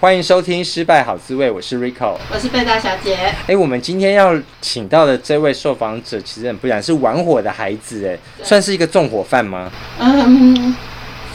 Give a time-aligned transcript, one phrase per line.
[0.00, 3.18] 欢迎收听《失败好滋味》，我是 Rico，我是贝大小姐。
[3.46, 9.70] 哎，我们今天要请到的这位受访者，其实很不然，是玩火的孩子，哎，算是一个纵火犯吗？
[9.98, 10.74] 嗯，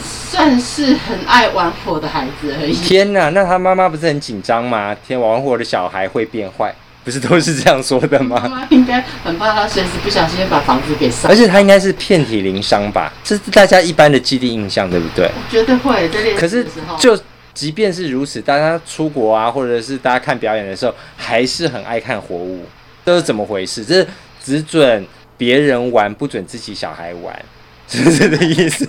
[0.02, 2.74] 算是很爱玩火的孩子而已。
[2.74, 4.98] 天哪，那他妈妈不是很紧张吗？
[5.08, 6.74] 天，玩火的小孩会变坏。
[7.04, 8.40] 不是都是这样说的吗？
[8.42, 11.30] 妈妈应该很怕他随时不小心把房子给烧。
[11.30, 13.14] 而且他应该是遍体鳞伤吧？
[13.24, 15.26] 这是大家一般的既定印象，对不对？
[15.26, 16.10] 我觉得会。
[16.36, 16.66] 可是，
[16.98, 17.16] 就
[17.56, 22.66] 即便是如此，大家出国啊，或者是大家看表演的时候，还是很爱看火舞。
[23.06, 23.86] 这是怎么回事？
[23.86, 24.08] 这是
[24.44, 25.08] 只准
[25.38, 27.46] 别人玩，不准自己小孩玩，
[27.88, 28.86] 是不是这意思？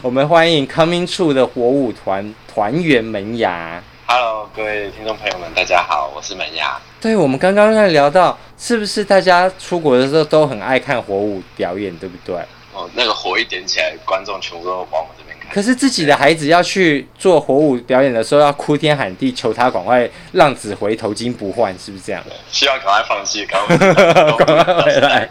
[0.00, 3.82] 我们欢迎 Coming True 的火舞团团员门牙。
[4.06, 6.80] Hello，各位听众朋友们，大家好，我是门牙。
[7.02, 12.34] 对，我们刚刚在聊到，是不是大家出国的时候都很爱看火舞表演，对不对？
[12.72, 15.25] 哦，那个火一点起来，观众全部都往我这。
[15.56, 22.22] 可是自己的孩子要去做火舞表演的时候，要哭天喊地，求他赶快浪子回头金不换，是不是这样？
[22.52, 23.74] 需要赶快放弃，赶快
[24.82, 25.26] 回来。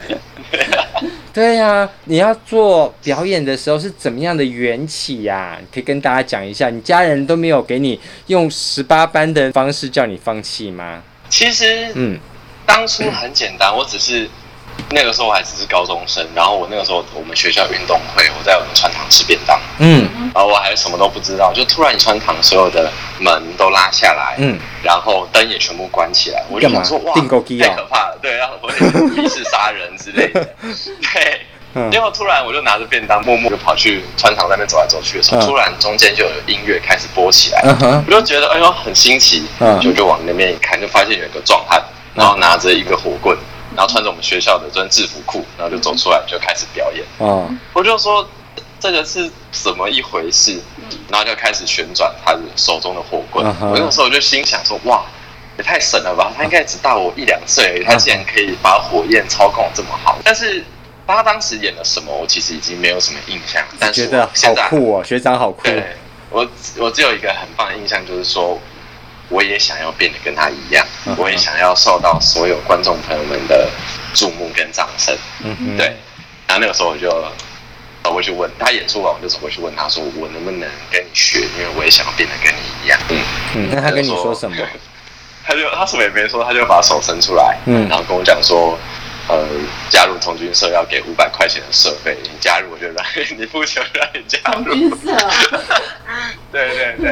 [1.31, 5.61] 对呀、啊，你要做表演的时候是怎么样的缘起呀、啊？
[5.71, 11.03] 可以跟大家讲一下，你家人都没有给你用十八般的方式叫你放弃吗？
[11.29, 12.19] 其实，嗯，
[12.65, 14.27] 当初很简单，我只是
[14.91, 28.71] 那个时候我还只是高中生，然后我那个时候我们学校运动会，我在我们穿堂吃便当，嗯，然后我还什么都不知道，就突然穿堂所有的门都拉下来，嗯，然后灯也全部关起来，我就想说哇，太可怕了，对，然后我
[29.21, 30.47] 疑似杀人之类的，
[31.13, 31.41] 对。
[31.91, 37.61] 结果突然我就拿着便当，默默就跑去穿堂那边走来走去的时候，突然中间就有音乐开始播起来，
[38.07, 39.43] 我就觉得哎呦很新奇，
[39.81, 41.83] 就就往那边一看，就发现有一个壮汉，
[42.13, 43.37] 然后拿着一个火棍，
[43.75, 47.05] 然后穿着我们学校的这制服裤，然后就走出来就开始表演。
[47.73, 48.27] 我就说
[48.79, 50.59] 这个是怎么一回事？
[51.09, 53.45] 然后就开始旋转他的手中的火棍。
[53.61, 55.05] 我那时候就心想说哇，
[55.57, 56.31] 也太神了吧！
[56.35, 60.63] 他应该只大我一两岁而已，他竟然可以把火焰操控这么好，但是。
[61.07, 63.63] 他当时演了什么，我其实已经没有什么印象。
[63.77, 65.61] 但是我现在好酷哦，学长好酷。
[65.61, 65.95] 对，
[66.31, 66.47] 我
[66.79, 68.59] 我只有一个很棒的印象，就是说，
[69.29, 70.85] 我也想要变得跟他一样，
[71.17, 73.69] 我也想要受到所有观众朋友们的
[74.13, 75.15] 注目跟掌声。
[75.43, 75.77] 嗯嗯。
[75.77, 75.87] 对。
[76.47, 77.09] 然后那个时候我就
[78.03, 81.39] 走过去问他演出完，我就走过去问他说：“我能不能跟你学？
[81.39, 83.19] 因为我也想要变得跟你一样。”嗯
[83.55, 83.69] 嗯。
[83.71, 84.55] 那他跟你说什么？
[85.45, 88.77] 他就他什么也没说，他就把手伸出来，嗯，然后跟我讲说。
[89.27, 89.43] 呃，
[89.89, 93.03] 加入童军社要给五百块钱的社费，你加入我就让
[93.37, 94.63] 你付钱让你加入。
[94.63, 95.17] 童军社。
[96.51, 97.11] 对 对对。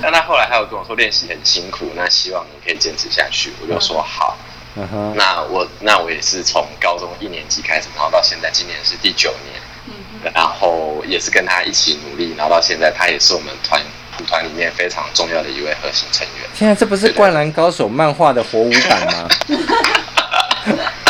[0.00, 3.52] 但他后来还有跟我说练习很辛苦，那希望你可以坚持下去。
[3.60, 4.38] 我就说好。
[4.76, 5.14] 嗯哼。
[5.16, 9.60] 那我那我也是从高中一年级开始，然后到现在今年是第九年。
[9.88, 10.30] 嗯。
[10.32, 13.82] 然后也是跟他一起努力，然后到现在他也是我们团
[14.20, 16.48] 舞团里面非常重要的一位核心成员。
[16.54, 19.28] 现在这不是《灌篮高手》漫画的活舞版吗？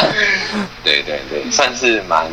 [0.82, 2.26] 对对对，算是蛮，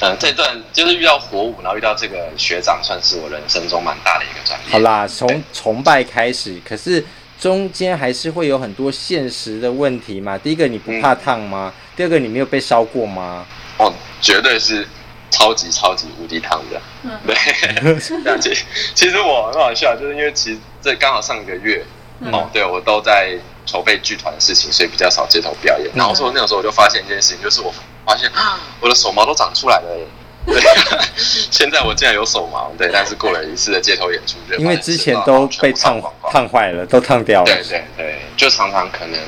[0.00, 4.72] 嗯，这段就是遇到火舞，然后遇到这个学长，算是我人生中蛮大的一个转变。
[4.72, 7.04] 好啦，从崇拜开始，可是
[7.38, 10.38] 中间还是会有很多现实的问题嘛。
[10.38, 11.72] 第一个，你不怕烫吗？
[11.74, 13.44] 嗯、第二个，你没有被烧过吗？
[13.78, 14.86] 哦，绝对是
[15.30, 16.80] 超级超级无敌烫的。
[17.02, 17.34] 嗯，对。
[18.40, 18.64] 其实
[18.94, 21.84] 其实我很好笑，就是因为其实这刚好上个月，
[22.20, 23.36] 嗯、哦，对我都在。
[23.70, 25.88] 筹备剧团的事情，所以比较少街头表演。
[25.94, 27.72] 然后说那个时候我就发现一件事情，就是我
[28.04, 28.28] 发现
[28.80, 30.06] 我的手毛都长出来了。
[30.46, 30.60] 对，
[31.16, 32.72] 现在我竟然有手毛。
[32.76, 37.46] 对，但是过了一次的街头演出，因为之前都被烫烫坏了，都烫掉了。
[37.46, 39.20] 对对对，就常常可能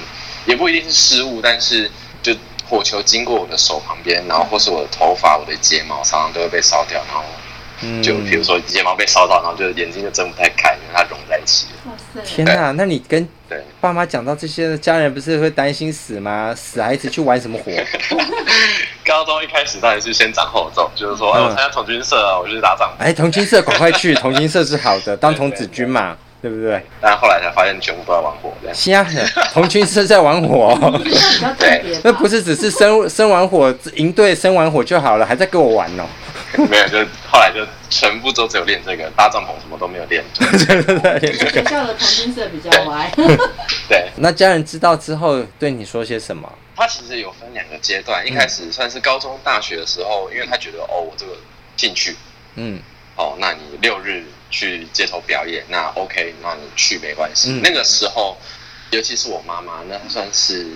[0.46, 1.88] 也不一定是失误，但是
[2.22, 2.34] 就
[2.68, 7.00] 火球经过我的手旁边，然后或是我的头发、我的睫毛，常常都会被烧掉。
[7.06, 7.22] 然后
[8.02, 12.22] 就比如说睫毛被烧到，然后就眼睛就睁不太开，因为它融在一起了。
[12.24, 13.28] 天哪，那你跟
[13.80, 16.54] 爸妈讲到这些，家人不是会担心死吗？
[16.56, 17.70] 死孩子去玩什么火？
[19.04, 22.92] 高中一开始当然是先斩后奏，就是说，哎，我参加童军社啊，我就去打仗。
[22.98, 26.80] 哎，童军社赶快去， 童军社是好的，当童子军嘛，对不对？
[27.00, 28.52] 但后来才发现全部都在玩火。
[28.72, 29.04] 是啊，
[29.52, 30.78] 童军社在玩火。
[31.58, 36.04] 对， 那不是只是生生完火，营队生完火就好了，还在跟我玩哦。
[36.68, 40.24] 没有，就是后来来就全部都只有练这个，搭帐篷什么都没有练。
[40.38, 43.10] 学校的同心社比较歪。
[43.88, 46.50] 对，那家人知道之后对你说些什么？
[46.74, 51.36] 他其实有分两个阶段，一开始算是高中、大学的时候，因为他觉得哦，我这个
[51.76, 52.16] 兴趣，
[52.54, 52.80] 嗯，
[53.16, 57.50] 哦，那你六日去街头表演，那 OK，那你去没关系。
[57.50, 58.36] 嗯、那个时候，
[58.90, 60.66] 尤其是我妈妈，那算是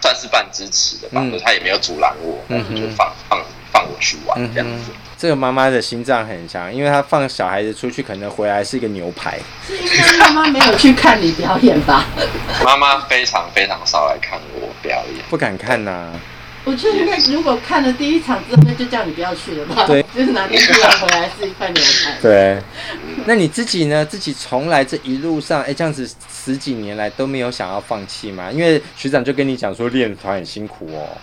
[0.00, 3.42] 算是半支持的吧，嗯、他也没有阻拦我，就放放
[3.72, 4.90] 放我去玩这样子。
[5.16, 9.36] 这个妈妈的心脏很强，因为她放小孩子出去，可能回来是一个牛排。
[9.66, 12.04] 是因为妈妈没有去看你表演吧？
[12.64, 16.12] 妈妈非常非常少来看我表演，不敢看呐、啊。
[16.68, 19.86] 我觉得应该如果看了第一场之后，那就叫你不要去了吧。
[19.86, 22.18] 对，就是哪天突然回来是一块牛排。
[22.20, 22.62] 对，
[23.24, 24.04] 那你自己呢？
[24.04, 28.50] 自己从来这一路上，哎，这样子十几年来都没有想要放弃吗？
[28.52, 31.16] 因为学长就跟你讲说，练团很辛苦哦，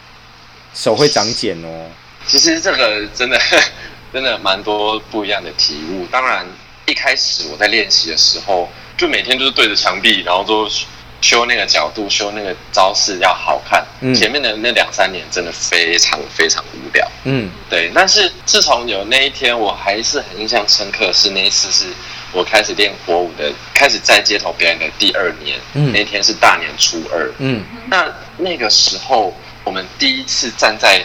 [0.73, 1.85] 手会长茧哦。
[2.25, 3.39] 其实这个真的
[4.11, 6.07] 真的蛮多不一样的体悟。
[6.07, 6.43] 当然，
[6.87, 10.67] 一开始我在练习的时候，就每天就是对着墙壁，然后都
[11.25, 13.83] 修那个角度，修那个招式要好看。
[13.99, 14.13] 嗯。
[14.13, 17.11] 前面的那两三年真的非常非常无聊。
[17.23, 17.49] 嗯。
[17.67, 17.91] 对。
[17.95, 21.85] 但是自从有那一天，我还是很印象深刻，是那一次是
[22.31, 25.57] 我开始练火舞的，开始在街头表演的第二年。
[25.73, 25.91] 嗯。
[25.91, 27.31] 那天是大年初二。
[27.39, 27.65] 嗯。
[27.89, 28.05] 那
[28.37, 31.03] 那个时候，我们第一次站在。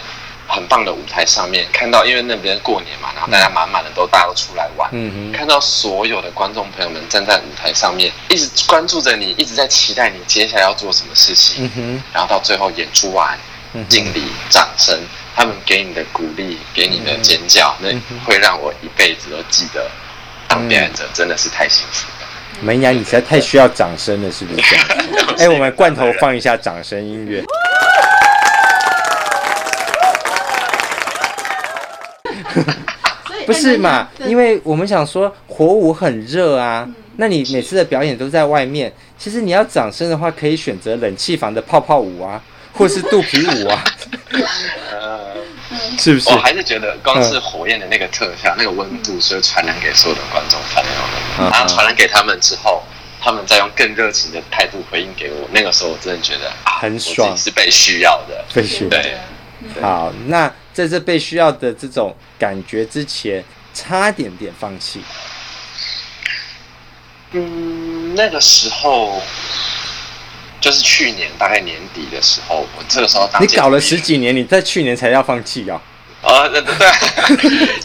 [0.51, 13.39] 很棒的舞台上面看到，因为那边过年嘛，然后大家满满的都大家都出来玩，嗯哼，看到所有的观众朋友们站在舞台上面，一直关注着你，一直在期待你接下来要做什么事情，嗯哼，然后到最后演出完，
[13.89, 14.99] 敬礼、掌声，
[15.37, 17.89] 他们给你的鼓励，给你的尖叫，那
[18.25, 19.89] 会让我一辈子都记得。
[20.49, 22.27] 当表演者真的是太幸福了。
[22.61, 24.87] 门牙，你实在太需要掌声了，是不是这样？
[25.39, 27.45] 哎，我们罐头放一下掌声音乐。
[33.47, 34.09] 不是嘛？
[34.27, 36.87] 因为我们想说火舞很热啊，
[37.17, 42.41] 那你每次的表演都在外面，其实你要掌声的话，可以选择冷气房的泡泡舞啊，
[42.75, 43.85] 或是肚皮舞啊。
[44.93, 45.35] 呃，
[45.99, 46.29] 是不是？
[46.31, 51.51] 我还是觉得光是火焰的那个特效、那个温度，所以传染给所有的观众朋友们。
[51.51, 52.83] 然后传染给他们之后，
[53.21, 55.49] 他们再用更热情的态度回应给我。
[55.53, 58.91] 那个时候，我真的觉得很爽，是被需要的，被需要。
[58.91, 59.17] 对，
[59.81, 60.53] 好，那。
[60.81, 63.45] 在这被需要的这种感觉之前，
[63.75, 65.03] 差点点放弃。
[67.33, 69.21] 嗯，那个时候
[70.59, 75.79] 就是去年大概年底的时候，我这个时候当你搞了十几年，你在去年才要放弃啊？
[76.23, 76.89] 啊，对对对，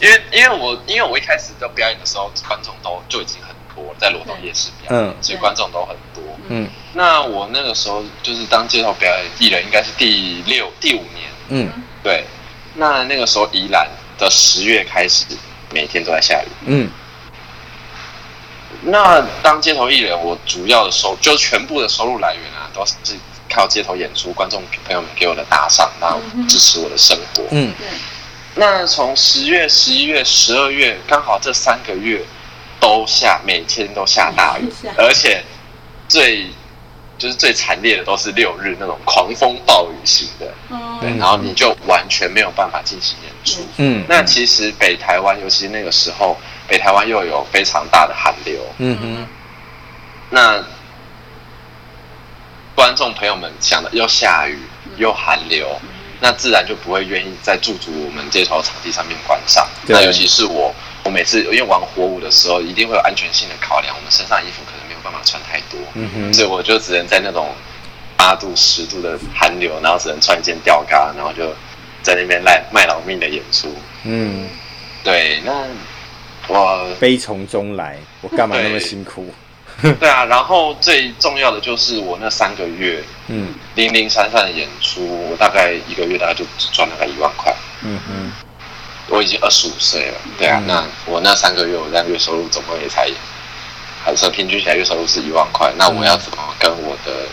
[0.00, 6.22] 因为因为我因为我一开始在表演的时候，观众都就已经很多，在罗东夜市表演，嗯，所以观众都很多。
[6.48, 11.30] 嗯，那我那个时候就是当街头表演艺人，应该是第六、第五年。
[11.50, 11.70] 嗯，
[12.02, 12.24] 对。
[12.76, 13.88] 那那个时候，宜兰
[14.18, 15.24] 的十月开始，
[15.72, 16.48] 每天都在下雨。
[16.66, 16.90] 嗯。
[18.82, 22.94] 那当街头艺人，我主要的收就全部的收入来源啊，都是
[23.48, 27.42] 靠街头演出，观众朋友们给我的打赏，然后支持我的生活。
[27.50, 27.72] 嗯。
[28.54, 32.24] 那从十月、十一月、十二月，刚好这三个月
[32.78, 35.42] 都下，每天都下大雨，而且
[36.08, 36.46] 最。
[37.18, 43.66] 就是最惨烈的都是六日那种狂风暴雨型的，嗯、对，然后你就完全没有办法进行演出。
[43.76, 46.36] 嗯，那其实北台湾，尤其那个时候，
[46.68, 48.60] 北台湾又有非常大的寒流。
[48.78, 49.26] 嗯哼，
[50.30, 50.64] 那
[52.74, 54.58] 观众朋友们想的又下雨
[54.96, 55.80] 又寒流，
[56.20, 59.66] 那自然就不会愿意在驻足我们街头场地上面观赏。
[59.86, 60.74] 那尤其是我，
[61.04, 64.96] 我每次因为玩火舞的时候，一定会有安全性的考量，我们身上衣服可能没有。
[65.06, 67.54] 办法穿太多，嗯哼，所以我就只能在那种
[68.16, 71.54] 八度、十度的寒流，然后只能穿一件吊嘎，然后就
[72.02, 73.74] 在那边卖卖老命的演出。
[74.04, 74.48] 嗯，
[75.04, 75.52] 对，那
[76.48, 79.32] 我悲从中来，我干嘛那么辛苦？
[80.00, 87.54] 对，啊，然后最重要的就是我那三个月，嗯，零零散散的演出，我大概一个月大概就只赚大概一万块。
[87.82, 88.32] 嗯嗯，
[89.08, 93.10] 我已经二十五岁了，对啊，嗯、那我那三个月我在月收入总共也才。
[94.04, 97.26] 还是平均起来月收入是一万块，那我要怎么跟我的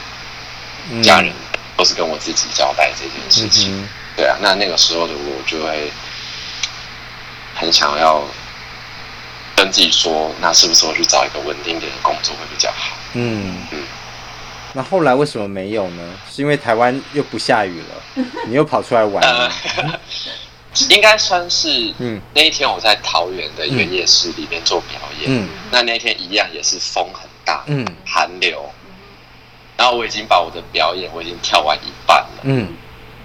[1.01, 1.31] 家人，
[1.77, 3.75] 都是跟我自己交代这件事情？
[3.81, 5.91] 嗯、对啊，那那个时候的我就会
[7.55, 8.23] 很想要
[9.55, 12.95] 跟自己说，那是不是我去找一个稳定点的工作会比较好？
[13.13, 13.83] 嗯嗯。
[14.75, 16.03] 那后来为什么没有呢？
[16.31, 19.51] 是因为台湾又不下雨了， 你又跑出来玩了？
[19.77, 19.99] 呃
[20.89, 28.67] 应该算是，嗯，那一天我在桃园的一个夜市里面做表演，嗯，那那天一样也是风很大，嗯，寒流，
[29.77, 32.75] 然后我已经把我的表演我已经跳完一半了，嗯，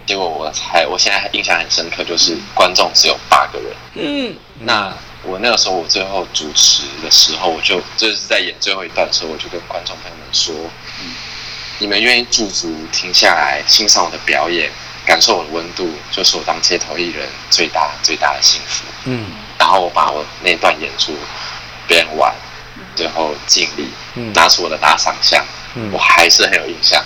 [0.07, 4.93] 结果我才，我现在印象很深刻，就是观众只有八个人，嗯，那
[5.25, 10.55] 我那个时候我最后主持的时候，我就就是在演最后一段的时候，我就跟观众朋友们说，
[11.01, 11.15] 嗯，
[11.79, 14.71] 你们愿意驻足停下来欣赏我的表演，
[15.05, 18.85] 感受我的温度，就是我当街头艺人最大最大的幸福。
[19.05, 19.27] 嗯，
[19.59, 21.13] 然后我把我那段演出
[21.87, 22.33] 表演完，
[22.95, 25.49] 最后尽力，嗯，拿出我的大赏项，嗯，
[25.93, 27.03] 我还是很有印象，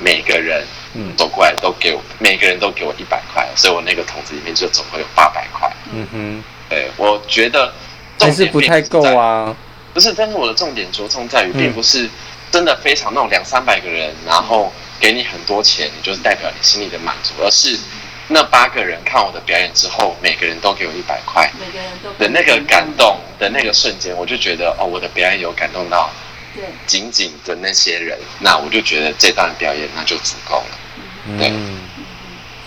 [0.00, 0.64] 每个人。
[0.96, 5.68] 嗯，走过来都给我，每个人都给我一百块，所以我那个桶子里面就总共有八百块。
[5.92, 7.74] 嗯哼，对，我觉得
[8.20, 9.52] 还是不太够啊。
[9.92, 12.08] 不是，但是我的重点着重在于，并不是
[12.52, 17.76] 真的非常那种两三百个人，然后给你很多钱，你就是代表你心里的满足，而是
[18.28, 26.08] 那八个人看我的表演之后，每个人都给我一百块，每个人都的那个感动的那个瞬间，我就觉得哦，我的表演有感动到
[26.86, 30.78] 仅仅的那些人，那我就觉得这段表演那就足够了。
[31.26, 31.78] 嗯，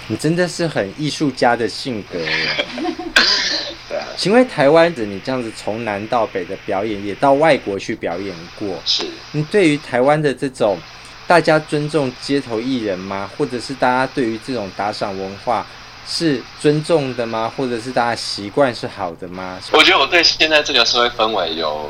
[0.08, 2.66] 你真的是很艺术家的性格耶。
[3.90, 8.78] 对啊，请问台湾的你这样子从南到北的表演，也到外国去表演过。
[8.86, 10.78] 是，你对于台湾的这种
[11.26, 13.30] 大家尊重街头艺人吗？
[13.38, 15.66] 或者是大家对于这种打赏文化
[16.06, 17.50] 是尊重的吗？
[17.56, 19.58] 或者是大家习惯是好的吗？
[19.72, 21.90] 我觉得我对现在这个社会氛围有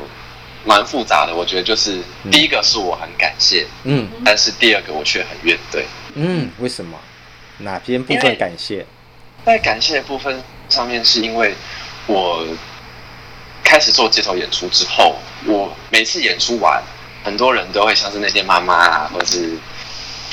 [0.68, 1.34] 蛮复杂的。
[1.34, 1.98] 我觉得就是
[2.30, 5.82] 第一个是我很感谢，嗯，但是第二个我却很怨怼。
[6.14, 6.98] 嗯，为什么？
[7.60, 8.84] 哪边部分感谢？
[9.46, 11.54] 在感谢的部分上面，是因为
[12.06, 12.46] 我
[13.64, 16.82] 开始做街头演出之后，我每次演出完，
[17.24, 19.56] 很多人都会像是那些妈妈啊，或者是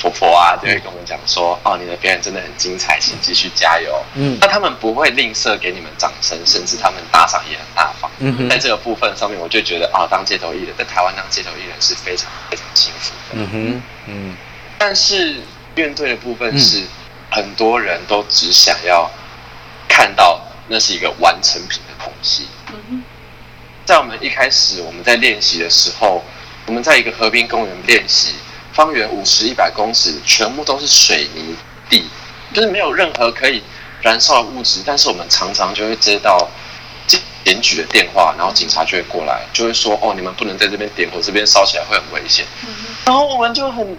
[0.02, 8.10] 婆婆啊，就会跟我们讲说：“哦，你的表演真的很精彩，请继续加油。”嗯，那他们不会吝啬给你们掌声，甚至他们打赏也很大方。
[8.20, 13.44] 嗯哼，在这个部分上面，我就觉得啊、哦，当街头艺人，在台湾当街头艺人是非常非常幸福的。
[13.44, 14.36] 嗯哼，嗯，
[14.78, 15.36] 但是。
[15.76, 16.86] 怨怼的部分是，
[17.30, 19.12] 很多人都只想要
[19.90, 22.48] 看到那是一个完成品的东西。
[23.84, 26.24] 在我们一开始我们在练习的时候，
[26.66, 28.36] 我们在一个河滨公园练习，
[28.76, 31.56] 方圆五十、一百公尺全部都是水泥
[31.90, 32.04] 地，
[32.54, 33.64] 就是没有任何可以
[34.02, 34.82] 燃烧的物质。
[34.86, 36.48] 但是我们常常就会接到
[37.44, 42.46] 检举的电话，然后警察就会过来，就会说：“哦，你们不能在这边点火，这边烧起来会很危险。”
[43.06, 43.98] 然后我们就很。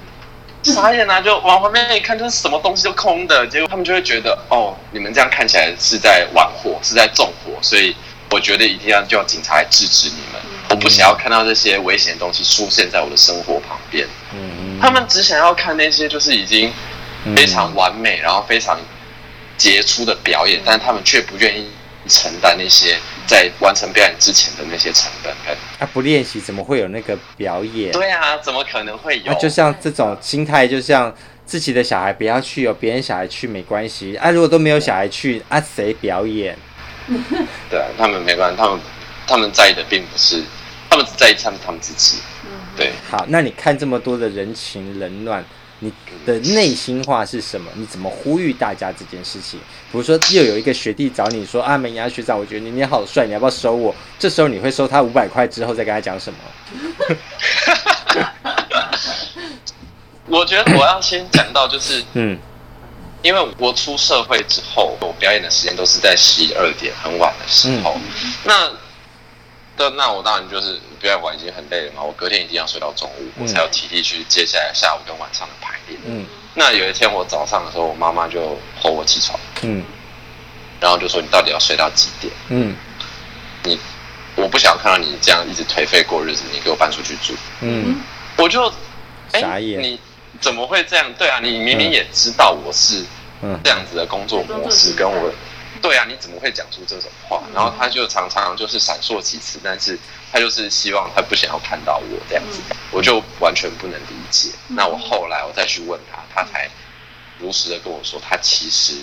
[0.62, 1.20] 傻眼啊！
[1.20, 3.46] 就往旁边一看，就是什么东西都空的。
[3.46, 7.94] 结果他们就会觉得，哦，你们这样看起来是在玩火，是在纵火，所以
[8.32, 10.42] 我觉得一定要叫警察来制止你们。
[10.70, 14.08] 我不想要看到这些危险的东西出现在我的生活旁边。
[14.36, 16.70] 嗯，他们只想要看那些就是已经
[17.34, 18.78] 非常完美，然后非常
[19.56, 21.70] 杰出的表演，但他们却不愿意
[22.06, 25.32] 承担那些在完成表演之前的那些成本。
[25.78, 27.90] 他、啊、不练习怎么会有那个表演？
[27.92, 29.32] 对啊，怎么可能会有？
[29.32, 31.12] 啊、就像这种心态，就像
[31.44, 34.14] 自己的小孩不要去，有别人小孩去没关系。
[34.16, 36.56] 啊，如果都没有小孩去，啊，谁表演？
[37.70, 38.80] 对啊，他们没办法，他们
[39.26, 40.42] 他们在意的并不是，
[40.90, 42.18] 他们只在意他们他们自己。
[42.76, 45.44] 对，好，那你看这么多的人情冷暖。
[45.80, 45.92] 你
[46.24, 47.70] 的内心话是什么？
[47.74, 49.60] 你怎么呼吁大家这件事情？
[49.92, 56.38] 比如说，又有一个学弟找你说：“啊，美牙学长，我觉得你你好帅，你要不要收我？”这时候你会收他五百块之后再跟他讲什么？
[60.28, 62.38] 我觉得我要先讲到就是，嗯，
[63.20, 68.70] 因为我出社会之后，我表演的时间都是在十一二点很晚的时候，嗯、那。
[69.78, 76.00] 那那我当然就是表演完已经很累了嘛，我隔天一定要睡到中午，我才有体力去接下来下午跟晚上的排练。
[76.06, 79.84] 嗯，那有一天我早上的时候，我妈妈就吼我起床，嗯，
[80.80, 82.32] 然后就说，你到底要睡到几点？
[82.48, 82.74] 嗯，
[83.64, 83.78] 你
[84.34, 87.34] 我不想看到你这样一直颓废过日子，你给我搬出去住。
[87.60, 88.00] 嗯，
[88.38, 88.66] 我就
[89.32, 90.00] 哎，欸、你
[90.40, 91.12] 怎么会这样？
[91.18, 93.04] 对啊，你明明也知道我是
[93.62, 95.30] 这样子的工作模式，跟我。
[95.80, 97.42] 对啊，你怎么会讲出这种话？
[97.54, 99.98] 然后他就常常就是闪烁其词，但是
[100.32, 104.50] 他就是希望他不想要看到我这样子，我就完全不能理解。
[104.68, 106.68] 那我后来我再去问他，他才
[107.38, 108.94] 如实的跟我说，他其实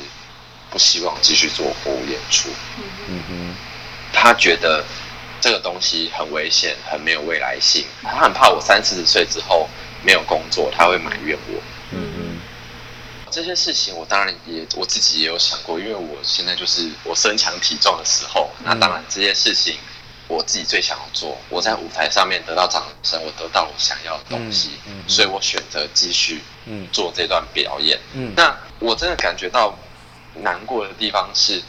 [0.70, 2.50] 不希望继续做火舞演出。
[3.08, 3.56] 嗯哼，
[4.12, 4.84] 他觉得
[5.40, 9.70] 这个东西很危险，很没有未来性，他很怕我三四十岁之后
[10.04, 11.62] 没有工作，他会埋怨我。
[13.34, 19.76] 这些事情我当然也我自己也有想过，因为我现在就是我身强体壮的时候，那当然这些事情
[20.28, 21.36] 我自己最想要做。
[21.50, 24.74] 我在舞台上面得到掌声，我得到我想要的东西，
[25.08, 26.44] 所以我选择继续
[26.92, 28.00] 做这段表演。
[28.36, 29.76] 那我真的感觉到
[30.36, 31.60] 难过的地方是，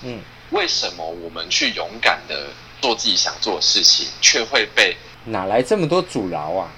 [0.51, 2.49] 为什么我们去勇敢的
[2.83, 4.95] 做自己想做的事情，却会被
[5.25, 6.69] 哪来这么多阻挠啊？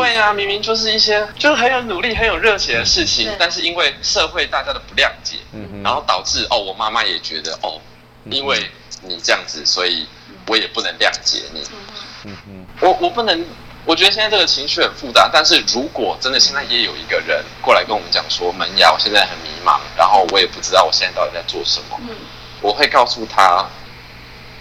[0.00, 5.36] 对呀、啊，明明就是一些就是很有努力、很有热血的事情，但是因为社会大家的不谅解，
[5.82, 7.80] 然后导致哦，我妈妈也觉得哦，
[8.30, 8.70] 因为
[9.02, 10.06] 你这样子，所以
[10.46, 11.62] 我也不能谅解你。
[12.24, 13.46] 嗯嗯，我我不能，
[13.86, 15.30] 我觉得现在这个情绪很复杂。
[15.32, 21.98] 但是如果真的现在也有一个人过来跟我们讲说，门牙，我现在很迷茫，然后我也不知道我现在到底在做什么。
[22.02, 22.14] 嗯，
[22.60, 23.66] 我会告诉他，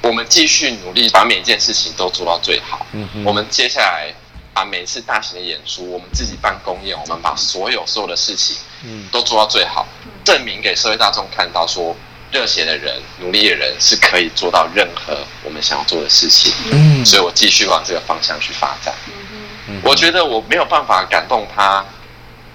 [0.03, 2.85] 我们继续努力，把每一件事情都做到最好。
[2.93, 4.13] 嗯哼，我们接下来
[4.53, 9.87] 把每次大型的演出，我们自己办公演，我们把所有所有的事情，嗯，都做到最好，
[10.23, 11.95] 证明给社会大众看到说。
[12.31, 16.53] 热血的人，努力的人是可以做到任何我们想要做的事情。
[16.71, 18.93] 嗯，所以我继续往这个方向去发展。
[19.67, 21.83] 嗯，我觉得我没有办法感动他，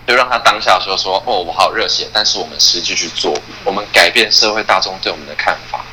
[0.06, 2.08] 就让他当下说说哦，我好热血。
[2.12, 5.84] 但是我们实际去做，我们改变社会大众对我们的看法。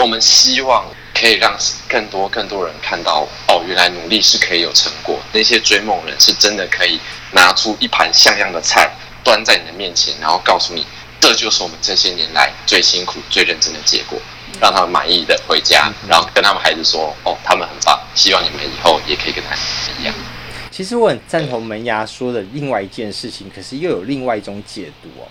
[0.00, 0.84] 我们希望
[1.14, 1.56] 可以让
[1.88, 5.18] 更多更多人看到哦，原来努力是可以有成果。
[5.32, 7.00] 那些追梦人是真的可以
[7.32, 8.90] 拿出一盘像样的菜
[9.24, 10.86] 端在你的面前，然后告诉你。
[11.18, 14.16] 这就是我们这些年来最辛苦、最认真的结果，
[14.60, 19.58] 让他们满意的回家，然后跟他们孩子说：“哦，他们很棒，希望你们以后也可以跟他们
[19.98, 20.14] 一样。”
[20.70, 25.26] 其实我很赞同门牙说的另外一件事情，可是又有另外一种解读哦，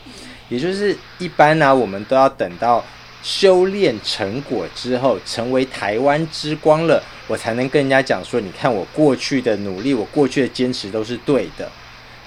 [0.49, 2.83] 也就是一般呢、啊，我们都要等到
[3.25, 11.67] 修炼成果之后，成为台湾之光了，我才能跟人家讲说：“你看我过去的努力，我过去的坚持都是对的。”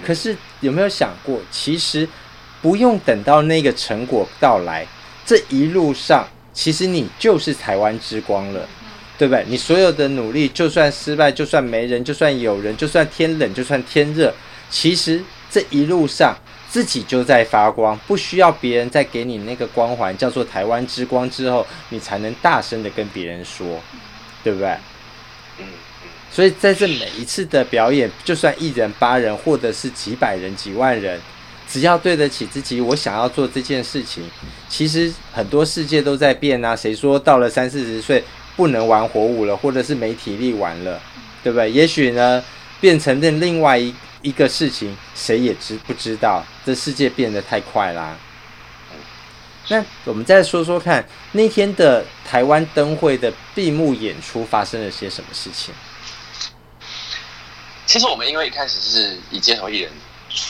[0.05, 2.05] 可是有没有想过，其实？
[2.61, 4.85] 不用等到那个成果到来，
[5.25, 8.67] 这一路上其实你就是台湾之光了，
[9.17, 9.45] 对不对？
[9.47, 14.33] 你所有的努力，就算失败，就算没人，就算有人，就算天冷，就算天热，
[14.69, 16.37] 其实这一路上
[16.69, 23.81] 自己就在发光，不需要别人再给你那个光环，叫做台湾之光之后，你才能大声的跟别人说，
[24.43, 24.69] 对不对？
[25.59, 25.65] 嗯
[26.31, 31.19] 所以在这每一次的表演，就算一人、八人，或者是几百人、几万人。
[31.67, 34.23] 只要对得起自己，我想要做这件事情。
[34.67, 38.23] 其实很多世界都在变啊，谁说到了三四十岁
[38.55, 40.99] 不能玩火舞了，或者是没体力玩了，
[41.43, 41.71] 对不对？
[41.71, 42.43] 也许呢，
[42.79, 46.45] 变成另另外一一个事情，谁也知不知道？
[46.65, 48.17] 这世界变得太快啦。
[49.67, 55.73] 那我们再说说看，那天的台湾灯会的闭幕演出发生了些什么事情？
[57.85, 59.91] 其实我们因为一开始是以街头艺人。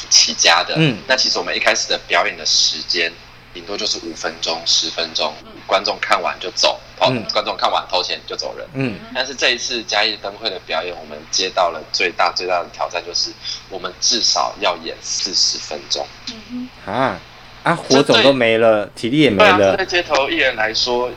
[0.10, 3.10] 起家的，嗯，那其实我们一开始的表演的时间，
[3.54, 5.34] 顶多就是五分钟、十分钟，
[5.66, 9.00] 观众看完就走，哦，观众看完投钱就走人，嗯。
[9.14, 13.32] 但是这一次嘉义灯会的表演，我们接到了最大最大的挑战，就是
[13.70, 17.20] 我们至少要演四十分钟，嗯哼，啊
[17.64, 21.12] 啊，火种都没了，体力也没了，对街头艺人来说，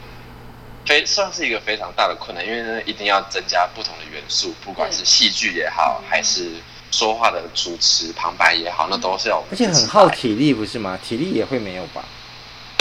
[0.86, 6.50] 非算是一个非常大的困难，因为呢，一定要增加不同的元素，不管是戏剧也好，还是。
[6.94, 10.98] 说话的主持旁白也好，那都是要，而且很耗体力，不是吗？
[11.02, 12.04] 体力也会没有吧？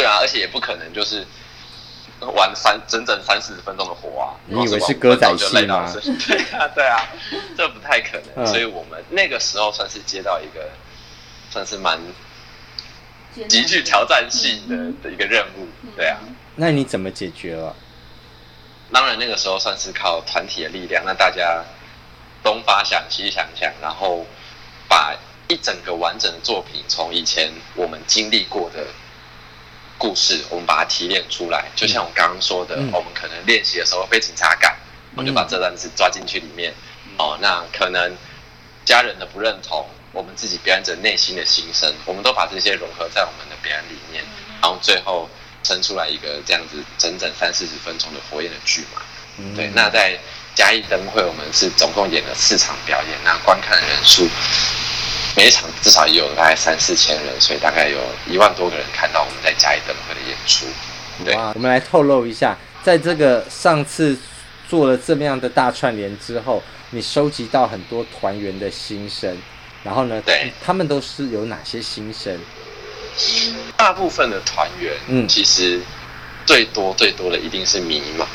[0.01, 1.25] 对啊，而且也不可能就是
[2.19, 4.33] 玩三整整三四十分钟的活啊！
[4.47, 5.91] 你以为是歌仔戏吗？
[6.27, 7.07] 对啊，对啊，
[7.55, 8.43] 这不太可能。
[8.43, 10.69] 嗯、所以我们那个时候算是接到一个
[11.49, 11.99] 算是蛮
[13.47, 16.17] 极具挑战性的的一个任务，对啊。
[16.55, 17.75] 那你怎么解决了？
[18.91, 21.63] 当然那个时候算是靠团体的力量，那大家。
[22.43, 24.25] 东发想，西想想，然后
[24.89, 25.15] 把
[25.47, 28.83] 一整个完整的作品，从以前我们经历过的
[30.01, 31.65] 故事，我们把它提炼出来。
[31.75, 34.75] 就像我刚刚说的，嗯、我们可能练习的时候被警察赶，
[35.15, 36.73] 我们就把这段子抓进去里面。
[37.05, 38.17] 嗯、哦，那可能
[38.83, 44.23] 家人的不认同，我们自己表演者内心的心声，我们都把这些融合在我们的表演里面，
[44.59, 45.29] 然后最后
[45.63, 49.03] 生出来一个这样子整整三四十分钟的火焰的剧嘛。
[49.37, 50.17] 嗯、对，那在。
[50.53, 54.27] 嘉义灯会，我们是总共演了四场表演，那观看的人数
[55.35, 60.65] 每一场至少也有大概三四千人，所以大概有一万多个人看到我们在嘉义灯会的演出。
[61.23, 64.17] 对，我们来透露一下，在这个上次
[64.67, 69.37] 做了这么样的大串联之后，你收集到很多团员的心声，
[69.83, 72.37] 然后呢，对，他们都是有哪些心声？
[73.77, 75.81] 大部分的团员，嗯，其实
[76.45, 78.25] 最多最多的一定是迷茫。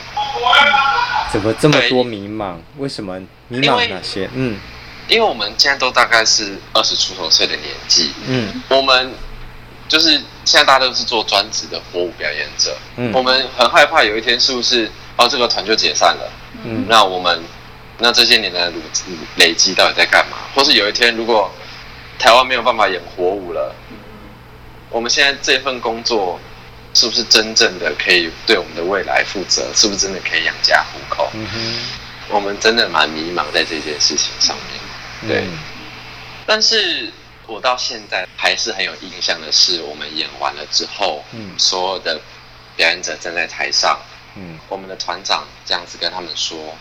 [1.33, 2.57] 怎么这么多迷茫？
[2.79, 4.31] 为什么迷茫哪些？
[4.35, 4.59] 嗯，
[5.09, 9.13] 因为我们现在都大概是二十出头岁的年纪，嗯，我们
[9.89, 10.11] 就是
[10.45, 16.33] 现在大家都是做专职的火舞表演者，嗯，我们很害怕有一天是不是哦这个团就解散了，
[16.65, 17.43] 嗯，那我们
[17.99, 18.77] 那这些年的累
[19.37, 20.39] 累积到底在干嘛？
[20.55, 21.51] 或是有一天如果
[22.19, 23.75] 台湾没有办法演火舞了，
[24.91, 26.39] 我们现在这份工作。
[26.95, 29.71] 是不是真正的可以对我们的未来负责？
[29.75, 31.29] 是不是真的可以养家糊口？
[31.35, 31.77] 嗯哼，
[32.31, 34.81] 我们真的蛮迷茫在这件事情上面。
[35.27, 35.59] 对，嗯、
[36.47, 37.13] 但是
[37.47, 42.21] 我到现在还是很有印象的是，我们演完了之后，嗯，所有的
[42.77, 43.99] 表演者站在台上，
[44.35, 46.77] 嗯，我们的团长这样子跟他们说，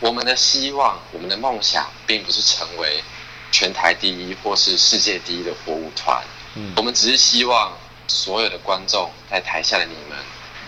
[0.00, 3.02] 我们的希望，我们的梦想，并不是成为
[3.50, 6.22] 全台第一或是世界第一的火舞团。
[6.54, 10.16] 嗯，我们只是希望所有的观众在台下的你们，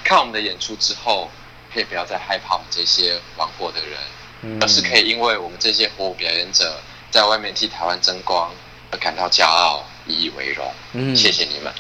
[0.04, 1.30] 看我们的演出之后，
[1.72, 3.98] 可以不要再害怕我们这些玩火的人，
[4.42, 8.50] 嗯，而是可以因为我们这些火舞表演者在外面替台湾争光
[8.90, 10.66] 而感到骄傲，以以为荣。
[10.92, 11.72] 嗯，谢谢你们，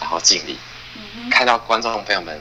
[0.00, 0.58] 然后敬礼。
[0.96, 2.40] 嗯，看到观众朋友们。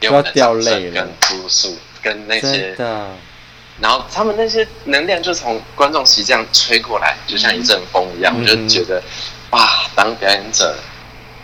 [0.00, 2.76] 要掉泪了，跟哭诉，跟那些，
[3.80, 9.02] 然后他们那些能量就从观众席这样吹过来，就像一阵风一样，我就觉得，
[9.52, 10.78] 哇，当表演者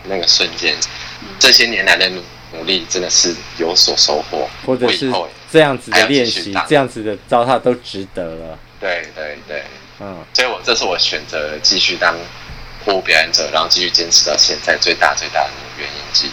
[0.03, 0.77] 那个瞬间，
[1.39, 2.21] 这些年来的努
[2.53, 5.11] 努力真的是有所收获，或者是
[5.51, 8.59] 这样子的练习，这样子的糟蹋都值得了。
[8.79, 9.63] 对对对，
[9.99, 12.15] 嗯，所以我这是我选择继续当
[12.85, 16.31] 火舞表演者，然后继续坚持到现在最大最大的原因之一，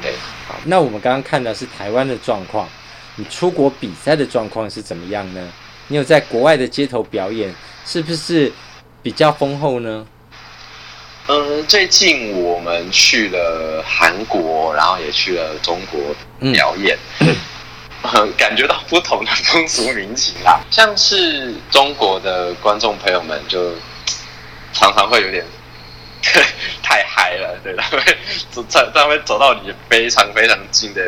[0.00, 0.12] 对。
[0.48, 2.68] 好那我们刚刚看的是台湾的状况，
[3.16, 5.52] 你出国比赛的状况是怎么样呢？
[5.88, 8.50] 你有在国外的街头表演，是不是
[9.02, 10.06] 比较丰厚呢？
[11.28, 16.00] 嗯，最近我们去了韩国，然后也去了中国
[16.52, 17.36] 表演，嗯，
[18.02, 20.60] 嗯， 感觉到不同的风俗民情啦。
[20.70, 23.72] 像是中国的观众朋友们，就
[24.72, 25.44] 常常会有点。
[26.84, 27.98] 太嗨了，对，他会
[28.48, 31.02] 走，他会走到你非常非常近的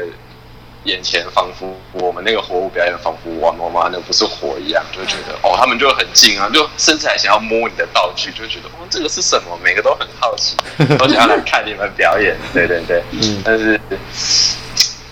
[0.82, 9.56] 眼前，仿佛我们那个火舞表演，仿佛玩玩玩的不是火一样，就会觉得哦，他们就很近啊，就甚至还想要摸你的道具，就觉得哦，这个是什么？
[9.62, 10.56] 每个都很好奇，
[10.98, 13.80] 都想要来看你们表演，对对对，嗯，但是。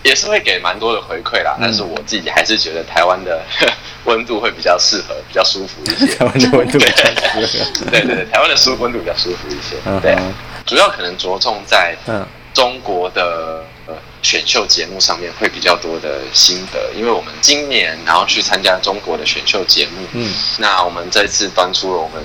[0.02, 3.40] 也是会给蛮多的回馈啦，但是我自己还是觉得台湾的
[4.04, 6.14] 温度会比较适合，比较舒服一些。
[6.18, 9.76] 台湾的温度比较适合，对对对，台湾的舒温度比较舒服一些。
[10.00, 10.16] 对，
[10.66, 11.96] 主要可能着重在
[12.52, 13.64] 中国的
[14.22, 22.22] 选秀节目上面会比较多的心得，因为我们今年然后去参加中国的选秀节目，嗯，那我们这次端出了我们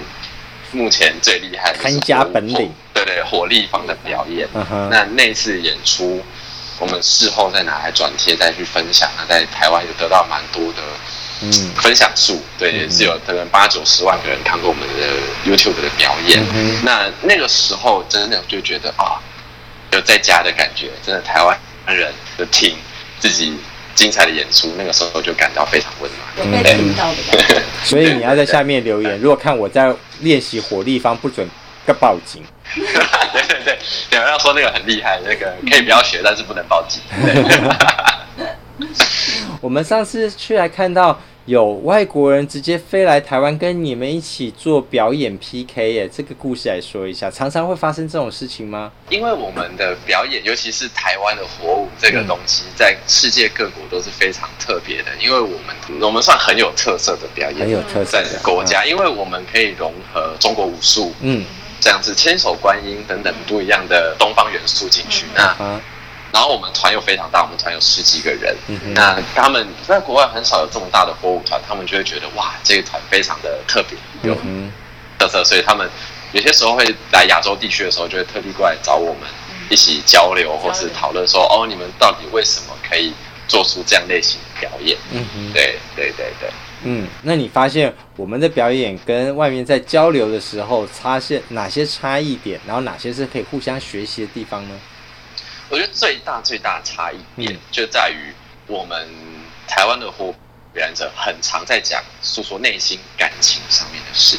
[0.71, 4.47] 目前最厉害的看家本领，对对，火力方的表演，
[4.89, 6.23] 那那次演出。
[6.79, 9.09] 我们事后再拿来转贴，再去分享。
[9.17, 10.81] 那在台湾也得到蛮多的
[11.41, 14.93] 嗯分享数，对，也是有可能八九十万个人看过我们的
[15.45, 16.43] YouTube 的表演。
[16.53, 19.17] 嗯、那那个时候真的就觉得啊，
[19.91, 22.75] 有在家的感觉，真的台湾人的听
[23.19, 23.57] 自己
[23.95, 27.61] 精彩的演出，那个时候就感到非常温暖，有被听到的感觉。
[27.83, 31.47] 所以你要在下面留言，如果看我在练习火力方不准。
[31.87, 32.43] 个报警，
[32.75, 32.83] 对
[33.47, 33.79] 对对，
[34.11, 37.01] 有人要说那个很厉害，那个可以不要学，但是不能报警。
[39.61, 48.91] 我们上次去来看到有外国人直接飞来台湾跟你们一起做表演 PK 耶，这个故事来说一下，常常会发生这种事情吗？
[49.09, 61.43] 因为我们的表演，尤其是台湾的火舞这个东西，在世界各国都是非常特别的，因为我们我们算很有特色的表演，很有特色的国家，因为我们可以融合中国武术，嗯。
[61.79, 65.55] 这样子千手观音等等不一样的东方元素进去，那
[66.33, 68.55] 然后我们团又非常大，我们团有十几个人，
[68.93, 74.35] 那他们在国外很少有这么大的火舞团，他们就会觉得哇，这个团非常的特别有
[75.17, 75.89] 特色，所以他们
[76.33, 79.23] 有些时候会来亚洲地区的时候，就会特地过来找我们
[79.69, 83.13] 一起交流或是讨论说，哦，你们到底为什么可以
[83.47, 84.97] 做出这样类型的表演？
[85.11, 86.49] 嗯哼，对对对对。
[86.89, 94.79] 嗯，那你发现我们的表演跟外面在交流的时候，发现哪些差异点，然后哪些是可以互相学习的地方呢？
[95.69, 98.33] 我觉得最大最大的差异点就在于
[98.67, 99.05] 我们
[99.67, 100.33] 台湾的活
[100.71, 104.37] 表演者很常在讲诉说内心感情上面的事。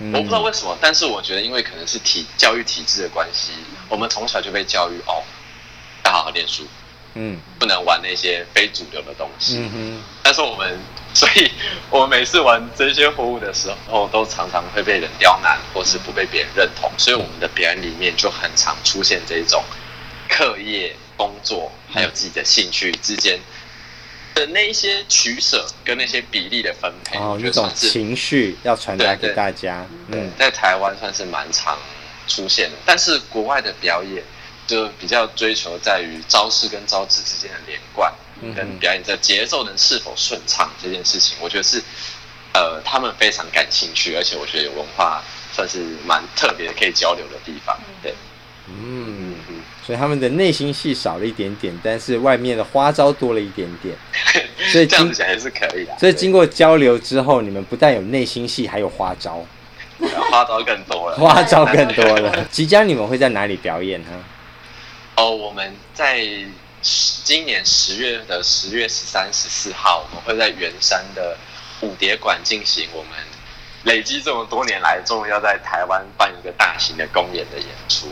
[0.00, 3.52] 嗯，我不知道为什么，但是我觉得因为可能是体教育体制的关系，
[3.88, 5.22] 我们从小就被教育哦，
[6.04, 6.66] 要好好念书。
[7.16, 9.58] 嗯，不能玩那些非主流的东西。
[9.58, 10.76] 嗯哼，但是我们，
[11.14, 11.50] 所以
[11.90, 16.90] 我们每次玩这些活物的时候，都常常会被人刁难，或是不被别人认同。
[16.98, 19.62] 所以我们的表演里面就很常出现这种
[20.28, 23.38] 课业、工作还有自己的兴趣之间
[24.34, 27.16] 的那一些取舍跟那些比例的分配。
[27.16, 29.86] 哦，那种情绪要传达给大家。
[30.08, 31.78] 嗯，在台湾算是蛮常
[32.26, 34.22] 出现的，但是国外的表演。
[34.66, 38.10] 就比较追求在于招式跟招式之间的连贯，
[38.54, 41.82] 跟表演的节奏能是否顺畅这件事情，我觉得是
[42.52, 47.78] 呃他们非常感兴趣，而且我觉得有文化算是蛮特别的可以交流的地方。
[48.02, 48.14] 对，
[48.68, 49.34] 嗯，
[49.86, 53.96] 所以他们的内心戏少了一点点，但是外面的花招多了一点点，
[54.72, 55.96] 所以 这样子讲也是可以的。
[55.98, 59.44] 所以经过交流之后，你们不但有内心戏，还有花招，
[60.30, 62.44] 花招更多了，花招更多了。
[62.50, 64.08] 即将你们会在哪里表演呢？
[65.16, 66.26] 哦，我们在
[67.24, 71.34] 今年十月的十月十三、十四号，我们会在圆山的
[71.80, 73.12] 舞蝶馆进行我们
[73.84, 78.08] 累积这么多年来，终于要在台湾办一个大型的公演的演出。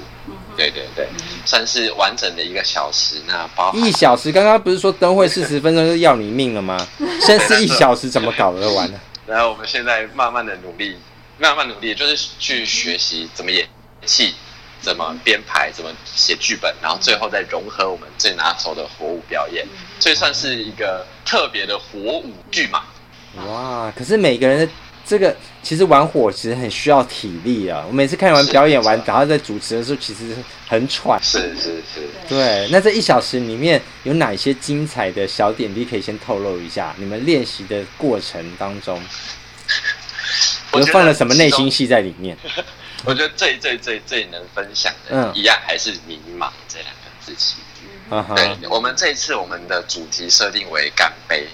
[0.56, 1.06] 对对对，
[1.44, 3.16] 算是完整的一个小时。
[3.26, 6.76] 那包一小时，刚刚不是说灯会四十分钟就要你命了吗？
[7.20, 8.98] 现在是一小时，怎么搞得完呢？
[9.26, 10.96] 然后我们现在慢慢的努力，
[11.38, 13.68] 慢慢努力，就是去学习怎么演
[14.06, 14.35] 戏，
[14.82, 19.66] 怎么编排，怎么写剧本，然后最后再融合我们最拿手的火舞表演，
[19.98, 22.82] 所以算是一个特别的火舞剧嘛。
[23.46, 23.90] 哇！
[23.96, 24.68] 可是每个人的。
[25.04, 27.84] 这个其实玩火其实很需要体力啊！
[27.88, 30.32] 我每次看完表演完，然后在主持的时候，其实
[30.68, 31.20] 很喘。
[31.20, 32.08] 是是是。
[32.28, 36.94] 对，那这一小时里面有哪些精彩的小点滴可以先透露一下？
[36.96, 39.02] 你们练习的过程当中，
[40.70, 42.38] 我们放了什么内心戏在里面？
[43.04, 47.56] 我觉得最最最最能分享的，嗯，一样还是迷茫这两个字词。
[48.10, 48.34] 嗯哼。
[48.34, 51.46] 对，我们这一次我们的主题设定为干杯。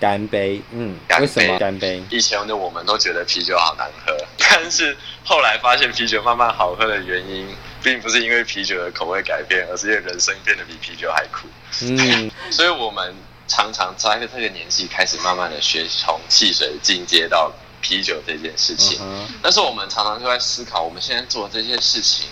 [0.00, 2.02] 干杯，嗯，为什么干杯？
[2.10, 7.46] 以前的我们都觉得啤酒好难喝， 但是后来发现啤酒慢慢好喝的原因，
[7.80, 11.46] 并不是因为啤酒的口味改变，而是因为人生变得比啤酒还苦。
[11.82, 13.14] 嗯， 所以我们
[13.46, 18.98] 常常在这个年纪开始慢慢的学从汽水进阶到啤酒这件事情。
[19.02, 22.28] 嗯、但是我们常常就在思考，我们现在做的这些事情，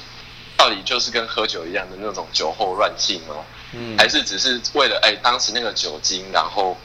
[0.57, 3.37] 到底就是跟喝酒一样的那种酒后乱性吗？
[3.73, 6.77] 嗯，还是只是为了哎、欸、当时那个酒精，然后。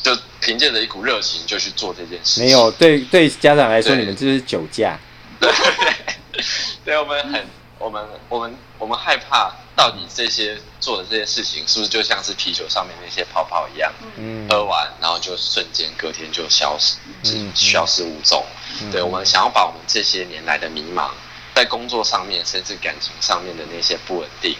[0.00, 2.40] 就凭借着一股热情就去做这件事。
[2.40, 4.96] 没有，对对家长来说，你们这是酒驾。
[5.40, 5.52] 对，
[6.84, 7.46] 对，我们很，
[7.80, 13.94] 我们我们我们害怕，到底这些做的这些事情，是不是就像是啤酒上面那些泡泡一样？
[14.16, 14.44] 嗯。
[14.48, 18.44] 喝完，然后就瞬间隔天就消失，嗯，消失无踪。
[18.82, 21.12] 嗯、对，我们想要把我们这些年来的迷茫，
[21.54, 24.56] 在工作上面，甚至感情上面的那些不稳定，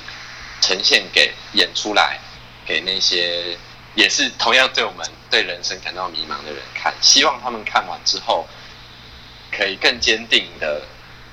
[0.61, 2.21] 呈现给演出来，
[2.65, 3.59] 给那些。
[3.95, 8.47] 也是同样对我们对人生感到迷茫的人看，希望他们看完之后，
[9.51, 10.83] 可以更坚定的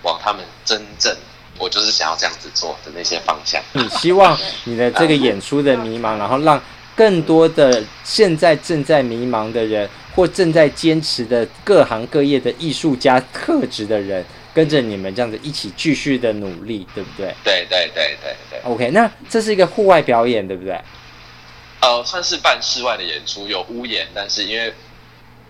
[0.02, 1.16] 往他们真正
[1.58, 3.62] 我就是想要这样子做的那些方向。
[3.74, 6.62] 你希望 你的这个演出的迷茫，然后让
[6.96, 17.34] 更多的现在正在迷茫的人，或正在坚持的各行各业的艺术家特质的人，跟着你们这样子一起继续的努力，对不对？
[17.44, 18.60] 对对对对对。
[18.64, 20.80] OK，那这是一个户外表演，对不对？
[21.82, 24.74] 呃，算是半室外的演出，有屋檐，但是因为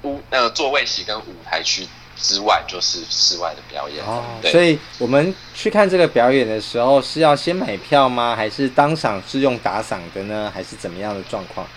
[0.02, 4.04] 屋那个座位席跟舞台区之外就是室外的表演。
[4.06, 8.36] 哦，所以我们去看这个表演的时候，是要先买票吗？
[8.36, 10.52] 还是当场是用打赏的呢？
[10.54, 11.68] 还是怎么样的状况？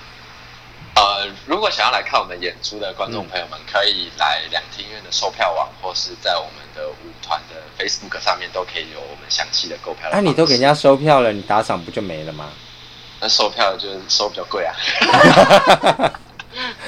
[0.95, 10.11] 呃，如果想要来看我们演出的观众朋友们，可以来两厅院的售票网，或是在我们的舞团的 Facebook 上面都可以有我们详细的购票的。
[10.13, 12.51] 那、啊、你都给人家收票了，你打赏不就没了吗？
[13.21, 14.75] 那售票就是收比较贵啊。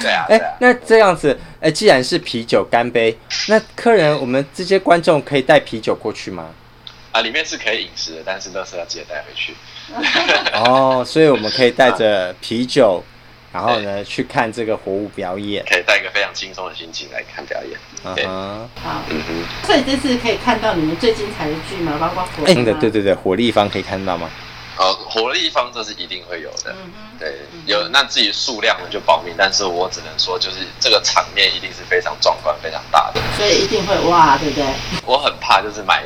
[0.01, 3.17] 对啊，哎、欸，那这样子，哎、欸，既然是啤酒干杯，
[3.49, 6.47] 那客人我们这些观众可以带啤酒过去吗？
[7.13, 9.55] 啊，里面是可以饮食的，但是都是要记得带回去。
[10.55, 13.03] 哦，所以我们可以带着啤酒，
[13.53, 18.15] 然后呢去看这个活物表演，可以带一个非常轻松的心情来看表演。
[18.15, 19.67] 对嗯哼，好，嗯哼。
[19.67, 21.97] 所以这次可以看到你们最精彩的剧吗？
[22.01, 22.65] 包括火力？
[22.65, 24.31] 的、欸，对对对，火力方可以看到吗？
[24.81, 26.75] 呃，活力方这是一定会有的，
[27.19, 34.65] 对，有那至于数量就保密，但是我只能说，就是这个场面一定是非常壮观、非常大的，所以一定会哇，对不对？
[35.05, 36.03] 我很怕就是买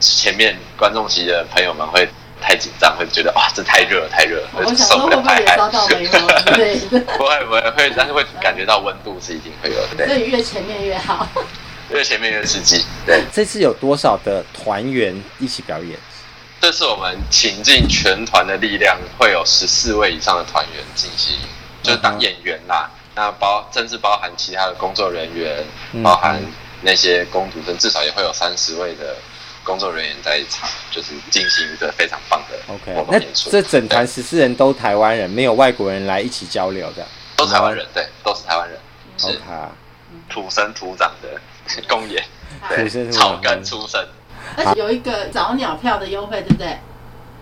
[0.00, 2.08] 前面观众席的朋友们会
[2.40, 6.26] 太紧张，会觉得哇，这太热了，太热了，我想说会不会也遭到雷吗？
[6.56, 6.76] 对，
[7.16, 11.28] 不会不会会，但是会感觉到温度是一定会有的，对，所以越前面越好，
[11.90, 12.84] 越前面越刺激。
[13.06, 15.96] 对，这次有多少的团员一起表演？
[16.60, 21.36] 这是我们请尽全团的力量，会有十四位以上的团员进行，
[21.82, 22.90] 就是当演员啦。
[23.14, 25.64] 那包，甚至包含其他的工作人员，
[26.02, 26.42] 包含
[26.82, 29.16] 那些工读生，至少也会有三十位的
[29.64, 33.06] 工作人员在场，就是进行一个非常棒的 OK。
[33.08, 38.78] 那这整团十四人都台湾人，没有外国人来一起交流的，都台湾人，对，都是台湾人，
[39.16, 39.40] 是
[40.28, 41.40] 土生土长的
[41.88, 42.22] 公演，
[42.68, 44.06] 对，草根出身。
[44.54, 46.78] 而且有一个早鸟票的优惠，对不对？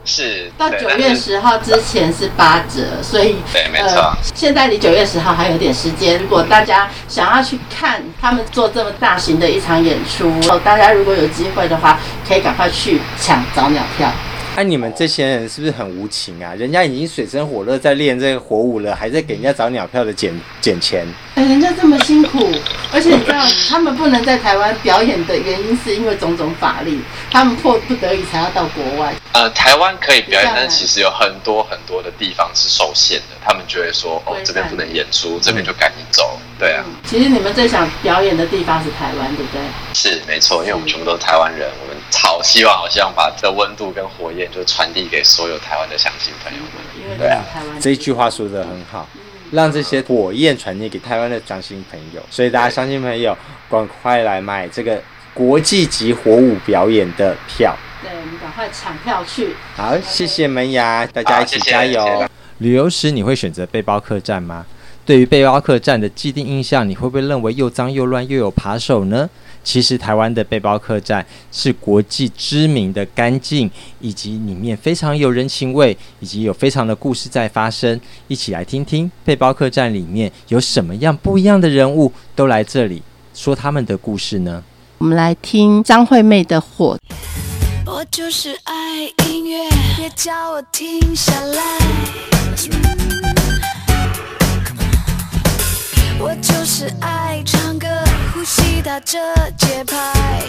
[0.05, 0.51] 是。
[0.59, 4.15] 到九月十号之前是八折，所以对，没错。
[4.35, 10.31] 现在离九月十号还有点时间，如果大家想要去看他们做这么大型的一场演出，
[10.65, 14.11] 大家如果有机会的话，可以赶快去抢早鸟票。
[14.57, 16.55] 哎、啊，你们这些人是不是很无情啊？
[16.55, 21.05] 人家已经水深火热在练这个火舞了，还在给人家找鸟票的捡捡钱。
[21.35, 22.53] 哎，人家这么辛苦，
[22.93, 27.01] 而且你知道，他们不能在台湾表演的原因，是因为种种法律，
[27.33, 29.13] 他们迫不得已才要到国外。
[29.33, 36.39] 呃，台湾可以表演，但其实有很多很多的地方是受限的，他们就会说，哦，这边不能演出，这边就赶紧走。
[36.57, 39.61] 对啊、嗯，其实你们最想表演的地方是台湾，对不对？
[39.93, 47.19] 是没错，因为我们全部都是台湾人，我们好希望，好希望把这温度跟火焰就传递给所有台湾的乡亲朋友们。
[47.19, 47.43] 对啊，
[47.81, 49.09] 这一句话说的很好，
[49.53, 52.23] 让这些火焰传递给台湾的乡亲朋友。
[52.31, 53.37] 所以大家乡亲朋友，
[53.71, 55.01] 赶快来买这个
[55.33, 57.77] 国际级火舞表演的票。
[58.03, 59.55] 对，我们赶快抢票去。
[59.77, 62.05] 好，谢谢门牙，大家一起加油。
[62.05, 62.29] 谢谢。
[62.59, 64.65] 旅游时你会选择背包客栈吗？
[65.05, 69.29] 对于背包客栈的既定印象，你会不会认为又脏又乱又有扒手呢？
[69.65, 73.69] 其实台湾的背包客栈是国际知名的干净，
[74.01, 77.99] 以及里面非常有人情味，以及有非常的故事在发生。
[78.29, 84.63] 一起来听听背包客栈里面有什么样不一样的人物都来这里说他们的故事呢？
[84.99, 86.97] 我们来听张惠妹的《火》。
[87.87, 93.34] 我就是爱音乐，别叫我停下来。
[96.21, 97.87] 我就是爱唱歌，
[98.33, 99.19] 呼吸打着
[99.59, 100.43] 节拍。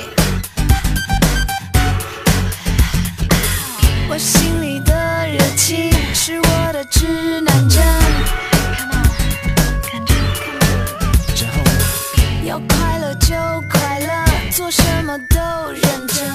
[4.08, 7.84] 我心里的热情是我的指南针。
[12.46, 13.36] 要快乐就
[13.72, 16.26] 快乐，做什么都认真。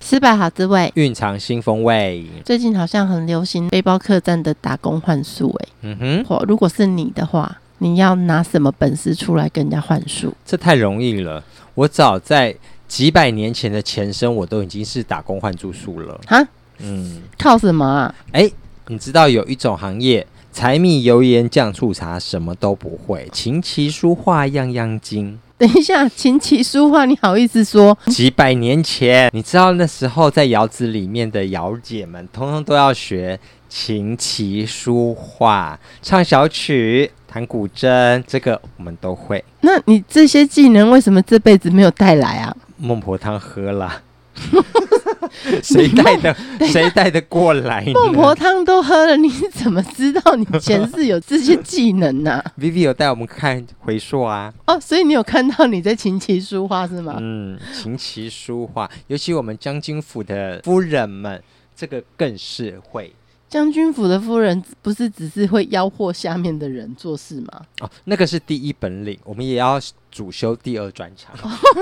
[0.00, 2.26] 失败好滋味，蕴藏新风味。
[2.44, 7.56] 最近好像很流行背包客栈的打工换宿，哎，嗯哼，或如果是你的话。
[7.78, 10.32] 你要拿什么本事出来跟人家换术？
[10.44, 11.42] 这太容易了。
[11.74, 12.56] 我早在
[12.88, 16.20] 几百年前的前身，我都已经是打工换住宿了。
[16.26, 16.42] 哈，
[16.78, 18.14] 嗯，靠什么啊？
[18.32, 18.50] 哎，
[18.86, 25.38] 你知道有一种行业，柴米油盐酱醋茶什么都不会，琴棋书画样样精。
[25.58, 27.96] 等一下，琴棋书画，你好意思说？
[28.06, 37.10] 几百年前，你知道那时候在窑子里面的窑姐们，通通都要学琴棋书画，唱小曲。
[37.28, 39.44] 弹古筝，这个我们都会。
[39.60, 42.56] 那你这些技能为什么这辈子没有带来啊？
[42.78, 44.02] 孟婆汤喝了，
[45.62, 46.34] 谁带的？
[46.66, 47.84] 谁带的过来？
[47.92, 52.44] 孟婆汤都喝了，你怎么知道你前世有这些技能呢、啊？
[52.58, 54.52] Vivi 有带我们看回溯啊。
[54.66, 57.16] 哦，所以你有看到你在琴棋书画是吗？
[57.20, 61.42] 嗯，琴棋书画，尤其我们将军府的夫人们，
[61.74, 63.12] 这个更是会。
[63.56, 67.62] 将军府的夫人不是只是会吆喝下面的人做事吗？
[67.80, 71.34] 哦，那个是第一本领，我们也要主修第二专长。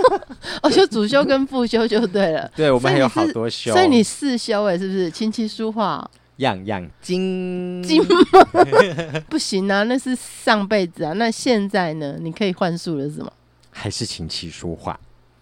[0.62, 2.48] 哦，就主修跟副修就对了。
[2.54, 3.72] 对，我们还有好多修。
[3.72, 5.10] 所以你四修哎，是不是？
[5.10, 8.00] 琴棋书画样样精精
[9.28, 11.12] 不行啊，那是上辈子啊。
[11.14, 12.14] 那现在呢？
[12.20, 13.32] 你可以换术了是吗？
[13.72, 14.96] 还是琴棋书画？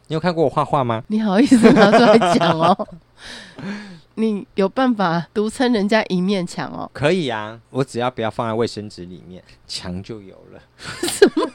[0.09, 1.05] 你有看过我画画吗？
[1.09, 2.88] 你好意思拿出来讲哦？
[4.14, 6.90] 你有办法独撑人家一面墙哦？
[6.92, 10.61] 可以啊，我只要不要放在卫生纸里面，墙就有了。
[10.77, 11.51] 什么？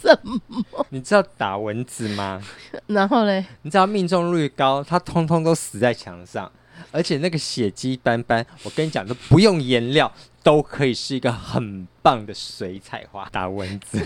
[0.00, 0.86] 什么？
[0.90, 2.42] 你知道打蚊子吗？
[2.86, 3.44] 然后嘞？
[3.62, 6.50] 你知道命中率高，它通通都死在墙上，
[6.90, 10.10] 而且那个血迹斑斑，我跟你讲，都不用颜料，
[10.42, 13.28] 都可以是一个很棒的水彩画。
[13.30, 13.98] 打蚊子。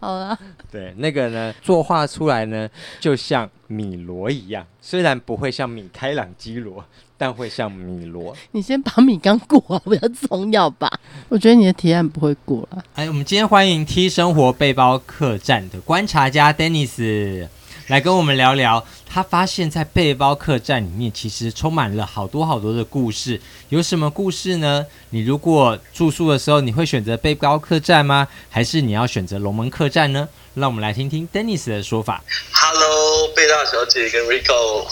[0.00, 0.36] 好了，
[0.72, 6.82] 对，那个呢，作画出来呢，就像米罗一样，虽然不会像米开朗基罗，
[7.18, 8.34] 但会像米罗。
[8.52, 10.90] 你先把米缸过好比较重要吧？
[11.28, 12.82] 我觉得你的提案不会过了。
[12.94, 17.46] 哎，我们今天欢迎 T 生活背包客栈的观察家 Dennis
[17.90, 18.86] 来跟我们聊聊。
[19.04, 23.40] 他发现，在背包客栈里面，其实充满了好多好多的故事。
[23.68, 24.86] 有什么故事呢？
[25.10, 28.28] 你如果住宿的时候，你会选择背包客栈吗？
[28.48, 30.28] 还是你要选择龙门客栈呢？
[30.54, 32.22] 让我们来听听 Dennis 的说法。
[32.52, 34.86] Hello，贝大小姐跟 Rico。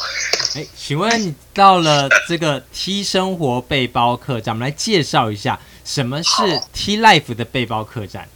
[0.56, 8.28] 哎，请问你到了这个 T 生活背包客栈，我们来介绍一下什么是 T Life 的背包客栈。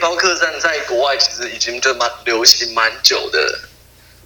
[0.00, 3.60] 包客栈在国外其实已经就蛮流行蛮久的。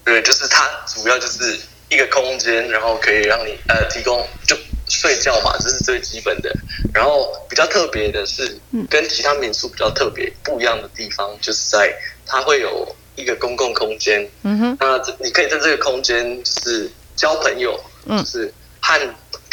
[0.04, 1.58] 对，就是它主要就是
[1.88, 4.56] 一个空间，然后可以让你呃提供就
[4.88, 6.54] 睡觉嘛，这是最基本的。
[6.92, 8.58] 然后比较特别的是，
[8.90, 11.92] 跟其他民宿比较特别不一样的地方，就是在
[12.26, 14.28] 它会有一个公共空间。
[14.42, 19.00] 嗯哼，那你可以在这个空间就是交朋友，就是和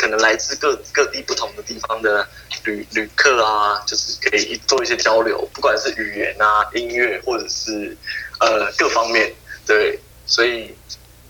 [0.02, 2.28] 可能来自各各地不同的地方的
[2.64, 7.96] 旅旅客啊，就是可以做一些交流，不管是语言啊、音乐，或者是
[8.40, 9.32] 呃各方面，
[9.68, 10.00] 对。
[10.28, 10.74] 所以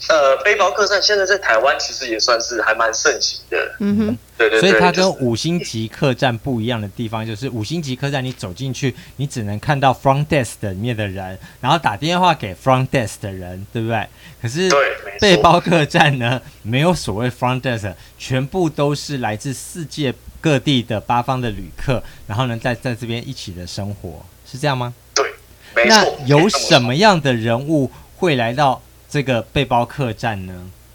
[0.10, 3.76] 呃，背包客栈现在在台湾其实也算是还蛮盛行的。
[3.80, 4.70] 嗯哼，对对对。
[4.70, 14.08] 所以它跟五星级客栈不一样的地方，就是五星级客栈你走进去，你只能看到 front desk 里面的人，然后打电话给 front desk 的人，对不对？
[14.42, 14.70] 可是
[15.20, 24.92] 背包客栈呢，没有所谓 front desk，全部都是来自世界各地的八方的旅客，然后呢，在在这边一起的生活，是这样吗？
[25.14, 25.24] 对，
[25.76, 25.90] 没错。
[25.90, 28.82] 那有什么样的人物会来到
[29.12, 30.54] 这个背包客栈呢？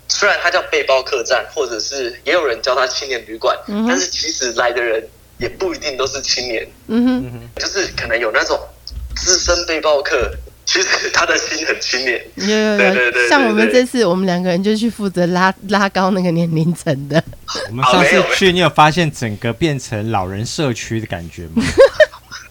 [0.09, 5.07] 虽然它叫背包客栈，或者是也有人叫它青年旅馆，嗯、但是其实来的人
[5.37, 6.67] 也不一定都是青年。
[6.87, 8.59] 嗯哼，就是可能有那种
[9.17, 10.33] 资深背包客，
[10.64, 12.25] 其实他的心很青年。
[12.37, 17.23] 有有有，对对对，像我们这次，我们两个人就去负责拉 拉高那个年龄层的。
[17.69, 21.62] 我们上次去，你有发现整个变成老人社区的感觉吗？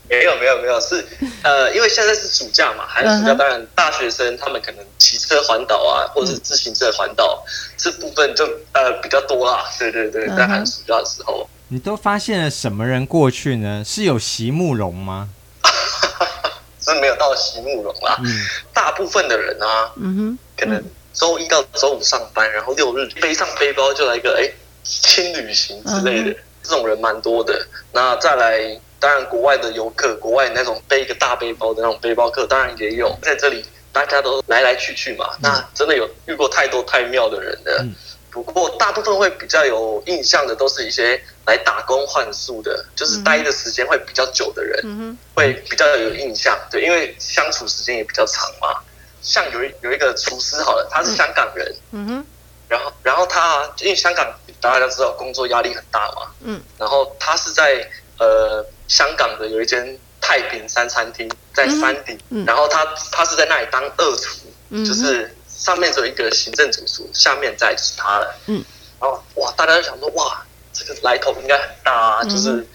[0.07, 1.03] 没有没有没有，是
[1.43, 7.43] 呃，因为现在是暑假嘛，寒暑假，当然大学生他们可能骑车环岛啊，或者是自行车环岛，
[7.77, 9.65] 这部分就呃比较多啦。
[9.79, 13.83] 对对对，在寒暑假的时候，你都发现了什么人过去呢？
[13.85, 15.29] 是有席慕容吗？
[16.79, 18.15] 是没有到席慕容啦。
[18.23, 20.83] 嗯，大部分的人啊，嗯哼，可能
[21.13, 24.47] 周一到周五上班，然后六日背上背包就来一个哎
[24.83, 27.65] 轻旅行之类的，这种人蛮多的。
[27.91, 28.79] 那再来。
[28.97, 35.29] 当然，国外的游客，国外那种背一个大背包的那种背包客，当然也有在这里，大家都来来去去嘛。
[35.35, 37.77] 嗯、那真的有遇过太多太妙的人的。
[37.81, 37.93] 嗯、
[38.31, 46.57] 不过，大部分会比较有印象的，都是一些来打工换宿的，就是待的时间会比较久的人，嗯、会比较有印象。
[46.71, 48.81] 对，因为相处时间也比较长嘛。
[49.21, 51.75] 像有一有一个厨师，好了，他是香港人。
[51.91, 52.25] 嗯哼。
[52.67, 56.31] 然后，然后他因为香港大家都知道工作压力很大嘛。
[56.41, 56.59] 嗯。
[56.79, 57.87] 然后他是在
[58.17, 58.65] 呃。
[58.87, 68.35] 香港的有一间太平山餐厅在山顶，嗯嗯、然后他他是在那里当二厨，嗯、就是上面只有一个行政主厨，下面再就是他了。
[68.47, 68.63] 嗯，
[68.99, 72.65] 然后哇，大家就想说哇，这个来头应该很大啊，就是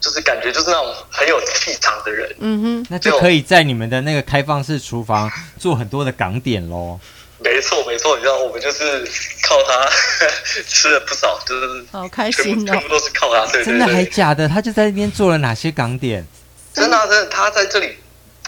[0.00, 2.34] 就是感觉就是那种很有气场的人。
[2.38, 7.00] 嗯哼，那就可以在你们的那个开放式厨房做很多的港点喽。
[7.48, 9.04] 没错没错，你知道我们就是
[9.44, 9.88] 靠他
[10.66, 13.46] 吃了不少，就是好开心哦，全部都是靠他。
[13.52, 14.48] 对对对，真的还假的？
[14.48, 16.26] 他就在那边做了哪些港点？
[16.74, 17.96] 真的、啊、真的，他在这里，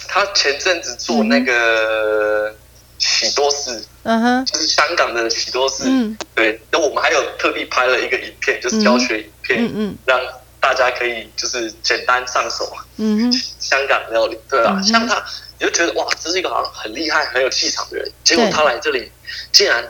[0.09, 2.53] 他前阵子做那个
[2.99, 5.85] 喜多士，嗯哼，就是香港的喜多士。
[5.87, 6.61] 嗯，对。
[6.73, 10.21] 那我们还有特地拍了一个影片，就是教学影片，嗯嗯，让
[10.61, 12.69] 大家可以就是简单上手。
[12.97, 15.25] 嗯哼，香港料理，对啊，像他。
[15.61, 18.11] 你就觉得哇，这是一个好像很厉害、很有气场的人。
[18.23, 19.11] 结果他来这里，
[19.51, 19.85] 竟然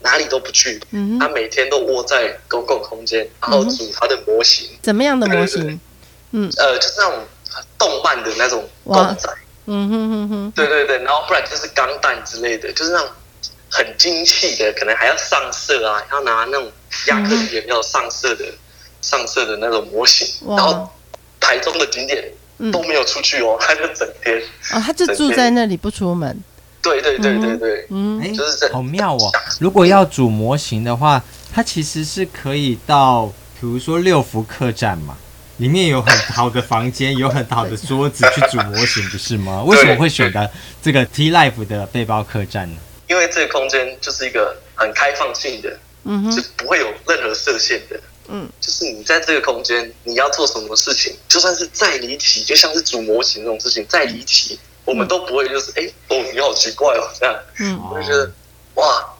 [0.00, 0.78] 哪里都不去。
[0.90, 4.68] 嗯、他每天都窝在公共空间，然后组他的模型。
[4.82, 5.62] 怎么样的模型？
[5.62, 5.78] 对对对
[6.32, 7.24] 嗯，呃，就是那种
[7.78, 9.28] 动漫的那种公仔。
[9.66, 10.50] 嗯哼哼哼。
[10.50, 13.08] 对对对，然后不然就是钢弹之类的，就是那种
[13.70, 16.70] 很精细的，可能还要上色啊，要拿那种
[17.06, 18.58] 亚克力要上色的、嗯、
[19.00, 20.28] 上色的那种模型。
[20.46, 20.92] 然后
[21.40, 22.30] 台中的景点。
[22.72, 24.40] 都没有出去哦， 他就整天
[24.72, 26.42] 哦，他就住在那里不出门。
[26.82, 29.32] 对对对对对，嗯，哎，就是好妙哦。
[29.58, 33.26] 如果要组模型的话，它其实是可以到，
[33.58, 35.16] 比如说六福客栈嘛，
[35.56, 39.62] 里面有很好的房间，有很好的桌子去组模型，不是吗？
[39.64, 40.46] 为什么会选择
[40.82, 42.76] 这个 T Life 的背包客栈呢？
[43.08, 47.98] 因为这个空间就是一个很开放性的，嗯哼，是不会有任何设限的。
[48.28, 58.30] 嗯，就是你在这个空间，你要做什么事情，就算是再离奇，就像是组模型这种事情再离奇，我们都不会就是哎、欸，哦，你好奇怪哦这样，嗯，我就觉得
[58.74, 59.13] 哇。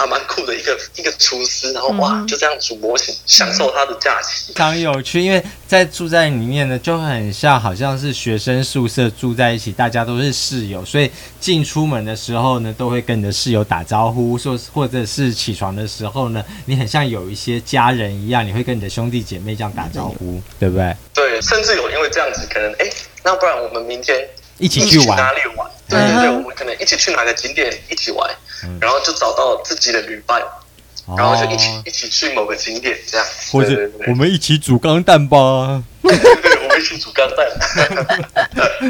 [0.00, 5.20] 还蛮酷的一个一个厨师，然后哇，就这样煮模型，享受他的假期，非常有趣。
[5.20, 20.96] 因为在住在里面呢，就很像好像是学生宿舍住在一起，大家都是室友，所以进出门的时候呢，都会跟你的室友打招呼，说或者是起床的时候呢，你很像有一些家人一样，你会跟你的兄弟姐妹这样打招呼，对不对？
[21.12, 22.90] 对，甚至有因为这样子，可能哎，
[23.22, 24.26] 那不然我们明天
[24.56, 25.70] 一起去玩哪里玩？
[25.86, 28.30] 对对对，我们可能一起去哪个景点一起玩。
[28.80, 30.42] 然后就找到自己的旅伴，
[31.16, 35.82] 然后就一起一起去某个景点，这样，或者我们一起煮钢蛋吧。
[36.02, 37.46] 对对对，我们一起煮钢蛋。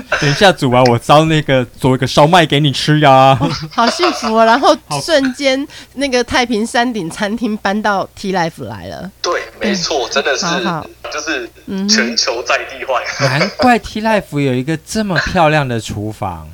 [0.21, 3.37] 等一下煮完，我烧那个做一个烧麦给你吃呀。
[3.73, 4.45] 好幸福哦！
[4.47, 9.11] 然后瞬间那个太平山顶餐厅搬到 T Life 来了。
[9.21, 10.47] 对，没错，真的是，
[11.13, 11.51] 就是
[11.89, 13.01] 全球在地化。
[13.21, 16.49] 难怪 T Life 有一个这么漂亮的厨房。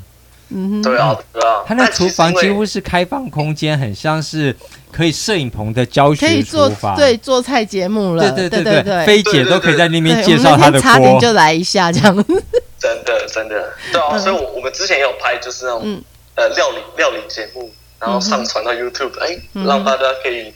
[0.49, 4.55] 嗯哼，对啊，对啊，他那厨房几乎是开放空间，很像是
[4.93, 12.15] 可以摄影棚的教学厨房，对，做菜节目了，对对对对，菲姐都可以在那边介绍她的锅，差点就来一下这样，
[12.79, 16.03] 真的真的，对啊，所以我我们之前也有拍，就是那种
[16.37, 20.53] 呃料理料理节目，然后上传到 YouTube，哎、嗯，让大家可以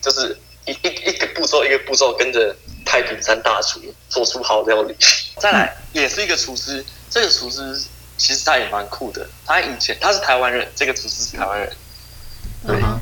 [0.00, 4.96] 就是一一一个步骤一个步骤跟着太平山大厨做出好料理。
[5.36, 7.78] 再来，也是一个厨师，这个厨师
[8.16, 9.26] 其实他也蛮酷的。
[9.44, 11.70] 他以前他是台湾人，这个厨师是台湾人，
[12.66, 12.76] 对。
[12.76, 12.98] 嗯、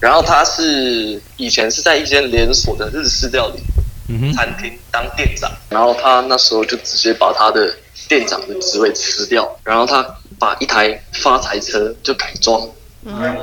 [0.00, 7.74] 然后他是以前是在一间连锁的日式料理餐厅当店长，然后他那时候就直接把他的
[8.08, 10.02] 店长的职位辞掉，然后他
[10.38, 12.68] 把一台发财车就改装。
[13.04, 13.36] 嗯，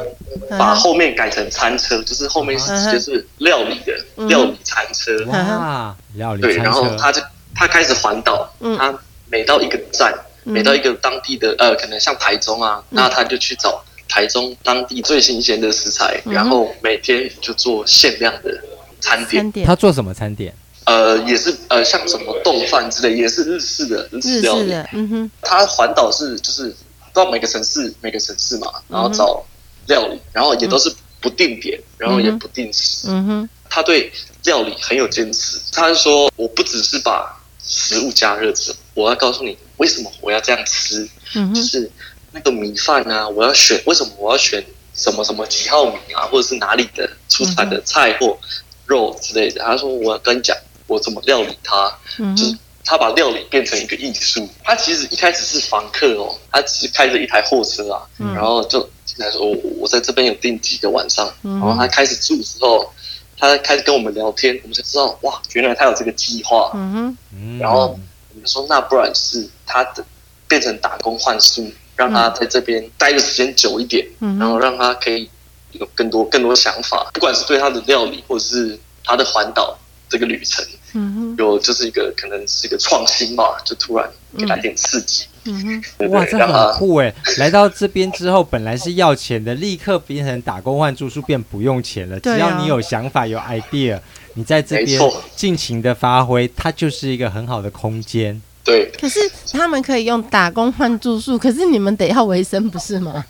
[0.58, 5.12] 把后面改成餐车，就是后面是直接是料理的、嗯、料理餐车。
[5.26, 7.22] 哇，料理对，然后他就
[7.54, 8.98] 他开始环岛，嗯、他
[9.30, 18.62] 每到一个站，嗯、每到一个当地的呃，可能像台中啊，嗯、那他就去找台中当地最新鲜的食材，嗯、然后每天就做限量的
[19.00, 19.66] 餐点。
[19.66, 20.54] 他做什么餐点？
[20.86, 24.74] 呃，也是呃，像什么冻饭之类，也是日式的日式料理。
[24.94, 26.76] 嗯哼，他环岛是就是
[27.14, 29.44] 到每个城市每个城市嘛，然后找。
[29.88, 33.08] 料理，然后也都是不定点，嗯、然后也不定时。
[33.08, 34.12] 嗯哼，他对
[34.44, 35.60] 料理很有坚持。
[35.72, 37.36] 他说：“我不只是把
[37.66, 41.10] 食物加热吃，我要告诉你为什么我要这样吃。
[41.36, 41.92] 嗯，就是
[42.32, 44.64] 那个米饭啊，我要选为什么我要选
[44.94, 48.38] 什么什么几号米啊，或者是哪里的出产的菜或
[48.86, 50.56] 肉之类的。”他说：“我要跟你讲，
[50.88, 52.56] 我怎么料理它，嗯、就是
[52.86, 54.48] 他把料理变成一个艺术。
[54.64, 62.90] 他其实一开始是房客哦，他只是开着一台货车啊，嗯、然后就。”他说：“我我在这边有订几个晚上，嗯、然后他开始住之后，
[63.38, 66.72] 他开始跟我们聊天，我们才知道哇，原来他有这个计划。
[66.74, 68.00] 嗯哼，然后
[68.46, 70.04] 说，那不然是他的
[70.48, 75.30] 变成打工换宿，让他在这边待的时间久一点，嗯、然后让他可以
[75.74, 79.78] 有更多更多想法，不管是对他的料理，或者是他的环岛
[80.10, 85.26] 这个旅程，嗯哼，有就是一个可能是一个创新嘛，就突然给他点刺激。
[85.26, 87.14] 嗯”嗯哼，哇，这很酷哎！
[87.38, 92.20] 来到这边之后，本来是要钱的，立刻变成打工换住宿，变不用钱了。
[92.20, 94.00] 只要你有想法、有 idea，
[94.34, 95.02] 你在这边
[95.36, 98.42] 尽情的发挥，它就是一个很好的空间。
[98.64, 98.92] 对。
[99.00, 99.20] 可是
[99.52, 103.26] 他们可以用打工换住宿，可是你们得要维生，不是吗？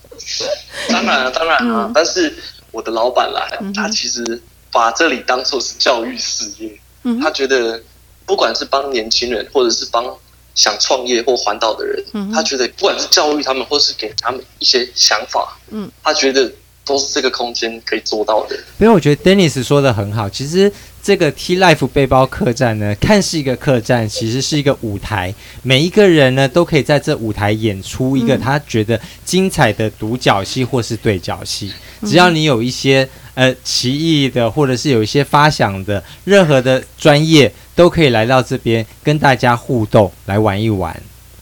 [0.89, 1.85] 当然了，当然了。
[1.87, 2.33] 嗯、但是
[2.71, 4.41] 我的老板来，他其实
[4.71, 6.79] 把这里当做是教育事业。
[7.03, 7.19] 嗯。
[7.19, 7.81] 他觉得，
[8.25, 10.05] 不管是帮年轻人，或者是帮。
[10.55, 16.51] 想创业或环岛的人，嗯、他觉得不管是教育他们，或是给他们一些想法，嗯，他觉得
[16.83, 18.57] 都是这个空间可以做到的。
[18.77, 20.69] 因为我觉得 Dennis 说的很好，其实
[21.01, 25.33] 这个 T Life 背包客栈呢，看似一个客栈，其实是一个舞台，
[25.63, 31.73] 每一个人呢都可以在这舞台演出一个他觉得精彩的独角戏或是对角戏。
[32.05, 37.51] 只要你有一些呃奇异的，或者是有一些发想的，任何的专业。
[37.79, 40.93] 都可以来到这边跟大家互动，来玩一玩，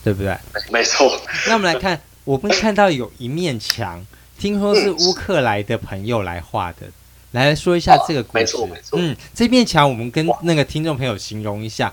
[0.04, 0.32] 对不对？
[0.70, 1.20] 没错。
[1.48, 4.00] 那我们来看，我们看到有一面墙，
[4.38, 6.86] 听说是乌克兰的朋友来画的，
[7.32, 8.44] 来说一下这个故事。
[8.44, 8.98] 没错，没错。
[9.00, 11.92] 嗯，这面墙我们跟那个听众朋友形容一下，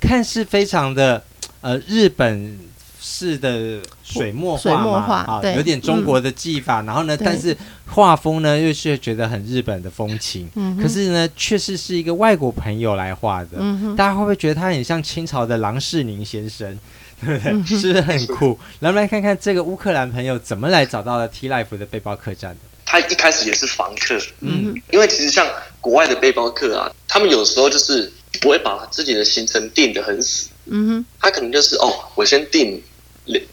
[0.00, 1.22] 看似非常的
[1.60, 2.58] 呃日本。
[3.06, 7.54] 式的，水墨画嘛，啊，有点中国的技法，然后呢，但是
[7.86, 10.48] 画风呢又是觉得很日本的风情，
[10.80, 13.58] 可是呢，确实是一个外国朋友来画的，
[13.94, 16.78] 大家会不会觉得他很像清朝的郎世宁先生，
[17.20, 17.78] 对不对？
[17.78, 18.58] 是不是很酷？
[18.80, 22.60] 来，我们来看看这个乌克兰朋友怎么来找到了 T Life 的背包客栈的。
[22.84, 25.46] 他一开始也是房客，嗯，因为其实像
[25.80, 32.82] 国外的背包客啊，他们有时候就是不会把自己的行程定得很死，嗯哼，他可能就是哦，我先定。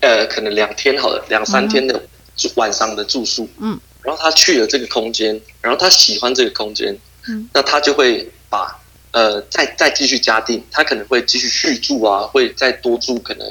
[0.01, 1.97] 呃，可能两天好了，两三天的
[2.35, 6.93] 住晚上的住宿，嗯，然后他去了这个空间，然后他喜欢这个空间，
[7.29, 8.77] 嗯，那他就会把
[9.11, 13.47] 呃再再继续加订，他可能会继续续住啊，会再多住可能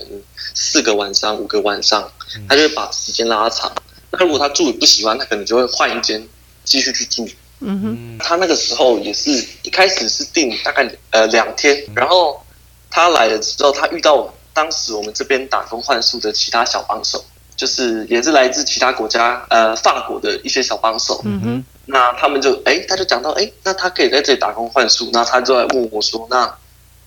[0.54, 2.12] 四个晚上、五个晚上，
[2.46, 3.72] 他就会把时间拉长。
[4.12, 6.26] 那如果他住不喜欢，他可能就会换一间
[6.64, 7.28] 继续去住。
[7.60, 9.30] 嗯哼，他那个时候也是
[9.62, 12.42] 一开始是定大概呃两天，然后
[12.90, 14.32] 他来了之后，他遇到。
[14.52, 17.24] 当时我们这边打工换宿的其他小帮手，
[17.56, 21.20] 就是也是来自其他国家，呃，法国的一些小帮手。
[21.24, 26.52] 嗯哼，那他们就，哎、欸，他就讲到，哎、欸，那他可以在这里打工换宿，那他就来问我说，那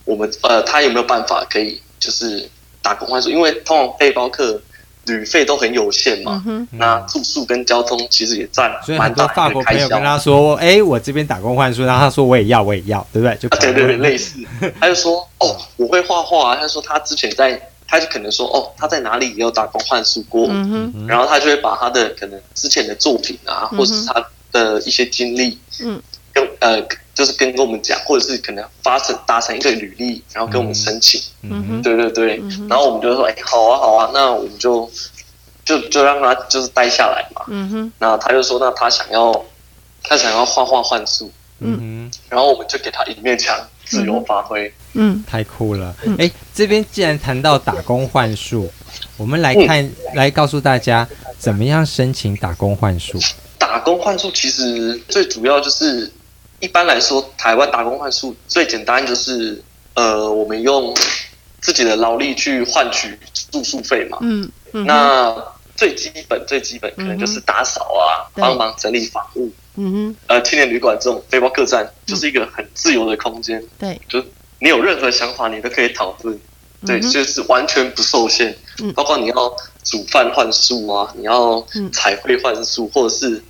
[0.06, 2.48] 我们，呃，他有没有办法可以就是
[2.80, 3.28] 打工换宿？
[3.28, 4.60] 因为通常背包客。
[5.06, 8.94] 旅费都很有限嘛，嗯、那住宿跟交通其实也占蛮大的开销。
[8.94, 14.38] 所以很多法国朋友跟他说：“哎、欸，我这边打工换宿。”然后他说：“我也要，我也要，对不对？”就、啊、对对对，类似。
[14.80, 20.46] 他就说：“哦，我会画画。”他说他之前在，他就可能说：“哦，他在哪里也有打工换宿过。
[20.50, 26.00] 嗯哼”然后他就会把他的可能之前的作品啊，或者是他的一些经历，嗯，
[26.32, 26.82] 跟呃。
[27.14, 31.20] 就是跟跟我们讲，或者是可能发成达成一个履历，然后跟我们申请。
[31.42, 32.40] 嗯哼，对对对。
[32.42, 34.90] 嗯、然后我们就说，哎，好啊好啊，那我们就
[35.64, 37.44] 就就让他就是待下来嘛。
[37.48, 37.92] 嗯哼。
[37.98, 39.44] 那他就说，那他想要
[40.02, 41.30] 他想要画画幻术。
[41.60, 42.18] 嗯哼。
[42.28, 44.72] 然后我们就给他一面墙，自由发挥。
[44.94, 45.94] 嗯，太酷了。
[46.18, 48.68] 哎、嗯，这边既然谈到打工幻术，
[49.16, 51.06] 我们来看，嗯、来告诉大家
[51.38, 53.18] 怎么样申请打工幻术。
[53.56, 56.10] 打工幻术其实最主要就是，
[56.64, 59.62] 一般来说，台湾打工换宿最简单就是，
[59.92, 60.96] 呃，我们用
[61.60, 63.18] 自己的劳力去换取
[63.52, 64.16] 住宿费嘛。
[64.22, 64.50] 嗯。
[64.72, 65.36] 嗯，那
[65.76, 69.52] 最基本最基本可能就是打扫啊，帮、嗯、忙整理房屋。
[69.76, 70.16] 嗯哼。
[70.28, 73.62] 呃，青年旅馆这种背包客栈就是一个很自由的空间。
[73.78, 74.00] 对。
[74.08, 74.24] 就
[74.58, 76.40] 你有任何想法，你都可以讨论。
[76.86, 78.56] 对，就是完全不受限。
[78.82, 78.90] 嗯。
[78.94, 81.62] 包括你要煮饭换宿啊，你要
[81.92, 83.42] 彩绘换宿，或者是。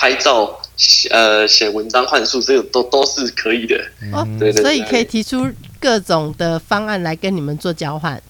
[0.00, 3.76] 拍照、写呃写文章幻术，这个都都是可以的
[4.12, 4.26] 哦。
[4.38, 5.46] 对，对，对，所以可以提出
[5.78, 8.22] 各种的方案来跟你们做交换。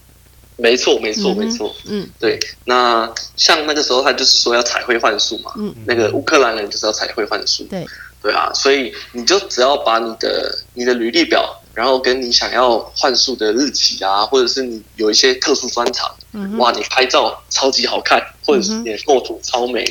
[0.56, 1.72] 没错，没错，没错。
[1.86, 2.36] 嗯，对。
[2.64, 5.52] 那像那个时候，他就是说要彩绘幻术嘛。
[5.56, 5.72] 嗯。
[5.86, 7.64] 那个乌克兰人就是要彩绘幻术。
[7.70, 7.86] 对。
[8.20, 19.84] 对啊，所以你就只要把你的你的履历表，然后跟你想要幻术的日期啊，或者是你有一些特殊专长，嗯、哇，你拍照超级好看，或者是你的构图超美，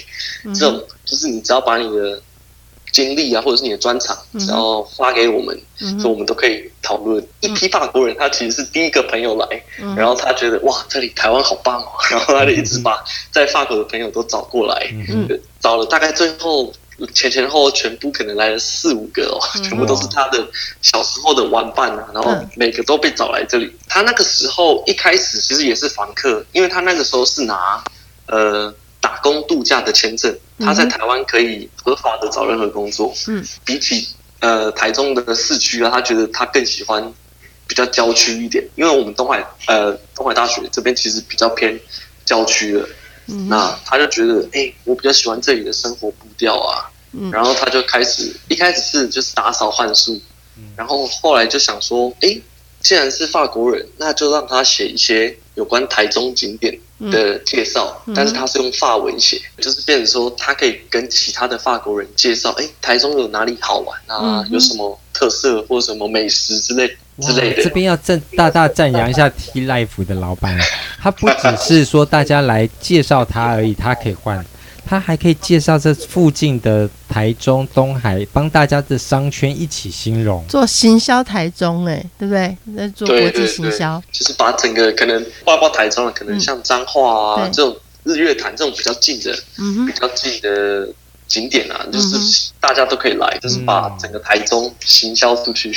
[0.43, 2.22] 嗯、这种就是你只要把你的
[2.98, 7.22] 经历啊，或者是你的专长，只要发给我们，嗯、所以我们都可以讨论。
[7.22, 15.30] 嗯、一批法国人，他其实是第一个朋友来，嗯、然后他觉得哇，这里台湾好棒哦， 然后他就一直把在法国的朋友都找过来，嗯、
[15.60, 16.74] 找了大概最后。
[17.14, 20.43] 前前后后全部可能来了四五个哦，嗯、全部都是他的
[20.82, 23.72] 小时候的玩伴啊，然后每个都被找来这里。
[23.88, 27.84] 他那个时候一开始其实也是房客，因为他那个时候是拿
[28.26, 33.14] 呃打工度假的签证，他在台湾可以合法的找任何工作。
[33.28, 34.08] 嗯，比起
[34.39, 37.14] 呃台中的市区啊，他觉得他更喜欢
[37.68, 41.80] 比较郊区一点，因为我们东海呃东海大学这边其实比较偏
[42.26, 42.88] 郊区的。
[43.30, 46.89] 嗯、那他就觉得，哎、欸，我比较喜欢这里的生活步调啊。
[47.12, 50.22] 嗯、然后他就开始，一开始是就是打扫幻术，
[50.56, 52.41] 嗯、然后后来就想说，哎、欸，
[52.80, 56.74] 既然是法国人，那就让他写一些有关台中景点
[57.12, 58.01] 的介绍。
[58.05, 64.45] 嗯、但是他是用法文写，就是变成说他可以跟其他的法国人介绍，哎、欸，台中有哪里好玩啊？
[64.45, 66.95] 嗯、有什么特色或什么美食之类。
[67.20, 70.55] 之类的，这边要赞大大赞扬一下 T Life 的老板，
[71.01, 74.45] 他不只是说大家来介绍他而已，他可以换，
[74.88, 82.58] 他还可以介绍这附近的台中东海，帮大家的商圈一起兴荣，做行销台中，哎，对不对？
[82.76, 89.86] 在做国际行销，就是把整个可能包括台中的，可能像彰化啊、嗯、这种日月潭这种比较近的，嗯、哼。
[89.86, 90.88] 比较近的
[91.28, 95.76] 景点啊，就是大家都可以来，嗯、就是把整个台中行销出去。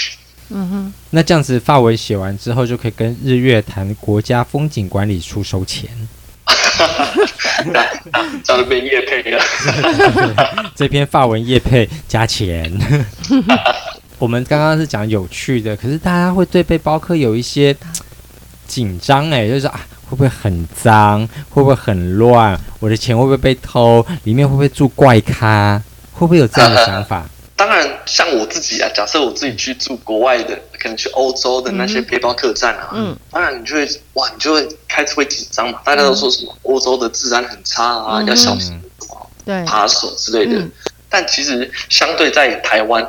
[0.52, 5.88] 嗯哼，那这样子发文写完之后，就可以跟日月潭国家风景管理处收钱。
[8.44, 9.40] 找了篇业配了，
[10.74, 12.72] 这篇发文叶配加钱。
[14.18, 17.74] 我们刚刚是讲有趣的，可是大家会对背包客有一些
[18.66, 21.26] 紧张哎，就是啊，会不会很脏？
[21.48, 22.58] 会不会很乱？
[22.80, 24.04] 我的钱会不会被偷？
[24.24, 25.82] 里面会不会住怪咖？
[26.12, 27.24] 会不会有这样的想法？
[27.60, 35.78] 当然，像我自己啊，假设我自己去住国外的，可能去欧洲的那些背包客栈啊，嗯，当然你就会哇，你就会开始会紧张嘛。
[35.84, 40.58] 大家都说什么欧洲的治安很差啊，嗯、要小心什么对扒手之类的。
[40.58, 40.72] 嗯、
[41.10, 43.06] 但其实相对在台湾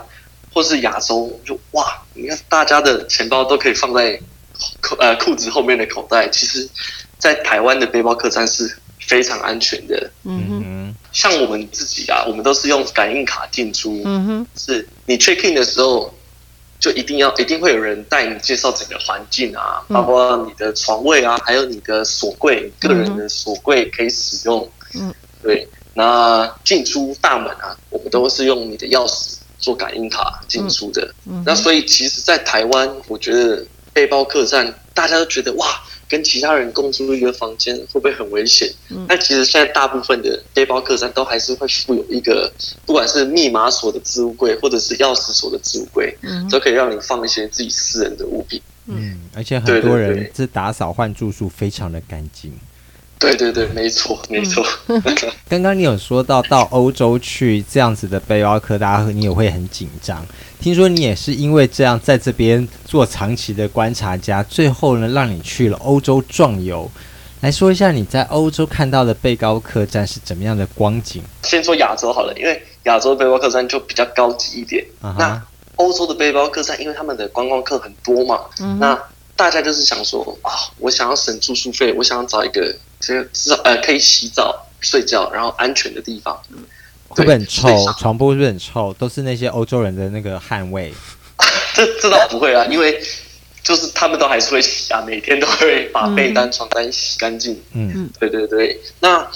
[0.54, 4.20] 或是亚洲，就哇，你看大家的钱包都可以放在
[4.82, 6.28] 裤呃裤子后面的口袋。
[6.28, 6.68] 其实，
[7.18, 10.12] 在台湾的背包客栈是非常安全的。
[10.26, 10.81] 嗯哼。
[11.12, 14.02] 像我们自己啊，我们都是用感应卡进出。
[14.06, 16.14] 嗯哼，是你 check in 的时候，
[16.80, 24.70] 就一定要一定会有人带你介绍整个环境啊，包括你的床位啊，还有你的锁柜，个人的锁柜可以使用。
[24.96, 25.68] 嗯，对。
[25.94, 31.14] 那进出大门啊，我们都是用你的钥匙做感应卡进出的。
[31.26, 35.68] 嗯，那所以其实，在台湾，我觉得背包客栈大家都觉得哇。
[36.12, 38.70] 跟其他人共住一个房间会不会很危险？
[38.90, 42.52] 嗯，但其实现在大部分的背包客栈都还是会附有一个，
[42.86, 48.62] 不管是密码锁的置物柜，或者是钥匙锁的置物柜，嗯，都可以让你放一些自己私人的物品。
[48.88, 52.52] 嗯，而且很多人是打扫换住宿，非常的干净。
[52.52, 52.62] 对对对，
[53.74, 54.64] 没错没错。
[55.48, 60.26] 刚刚你有说到到欧洲去这样子的背包客，大家你也会很紧张。
[60.60, 66.90] 听说你也是因为这样在这边做长期的观察家，最后呢让你去了欧洲壮游。
[67.42, 71.22] 来说一下你在欧洲看到的背包客栈是怎么样的光景？
[71.44, 74.86] 先说亚洲好了，因为亚洲背包客栈就比较高级一点。
[75.02, 75.16] Uh huh.
[75.18, 75.44] 那
[75.76, 78.78] 欧洲的背包客栈，因为他们的观光客很多嘛，uh huh.
[78.78, 79.04] 那
[79.36, 82.76] 大家就是想说啊，我想要省住宿费，我想要找一个。
[83.02, 86.40] 这个至少呃可以洗澡、睡觉，然后安全的地方。
[87.10, 87.68] 会不会很臭？
[88.00, 88.94] 床铺是不是很臭？
[88.94, 90.94] 都是那些欧洲人的那个汗味。
[91.76, 93.04] 这这倒不会啊，因为
[93.64, 97.62] 就是他们都还是会洗啊，每天都会把被单、床单洗干净。
[97.74, 98.80] 嗯，对对对。
[99.00, 99.30] 那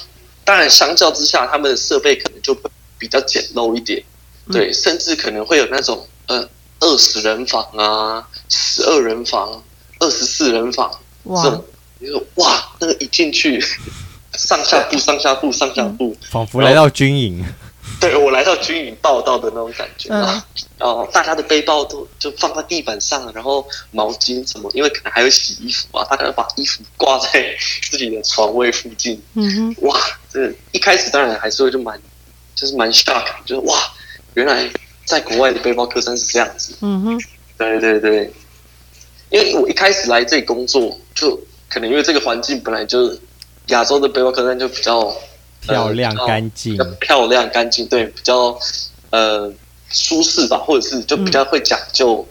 [0.45, 2.55] 当然，相较之下，他们的设备可能就
[2.97, 4.01] 比较简陋一点。
[4.51, 6.47] 对，甚至可能会有那种呃
[6.79, 9.63] 二十人房啊，十二人房、
[9.99, 10.91] 二十四人房
[11.23, 11.65] 哇这种，
[11.99, 13.59] 你说哇，那个一进去，
[14.33, 17.45] 上下铺、上下铺、上下铺，仿佛来到军营。
[18.01, 20.43] 对，我来到军营报道的那种感觉啊，
[20.77, 27.55] 然后大家的背包都就放在地板上，然后毛巾什么，因为可能还有洗衣服啊，大家把衣服挂在
[27.89, 29.21] 自己的床位附近。
[29.35, 29.97] 嗯哼，哇，
[30.31, 31.97] 这一开始当然还是会就蛮，
[32.53, 33.77] 就是蛮 shock，就是哇，
[34.33, 34.69] 原来
[35.05, 36.75] 在国外的背包客栈是这样子。
[36.81, 37.21] 嗯哼，
[37.57, 38.33] 对对对，
[39.29, 41.39] 因为我一开始来这里工作，就
[41.69, 43.15] 可能因为这个环境本来就
[43.67, 45.15] 亚洲的背包客栈就比较。
[45.67, 48.55] 漂亮干净，漂亮干净，对，比较
[49.09, 49.51] 呃
[49.89, 52.23] 舒适吧，或者是就比较会讲究、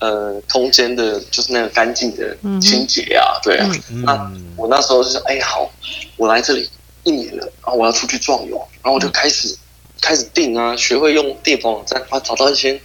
[0.00, 3.70] 嗯、呃空间的，就是那个干净的清洁啊，对啊。
[3.88, 5.70] 嗯、那我那时候就是，哎，好，
[6.18, 6.68] 我来这里
[7.04, 9.56] 一年了，然后我要出去壮游，然后我就开始、嗯、
[10.02, 12.78] 开始订啊，学会用订房网站，啊，找到一些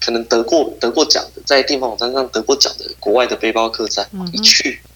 [0.00, 4.89] 可能得过得过奖的，在订房网站上得过奖的国外的背包客栈，嗯、一去哇，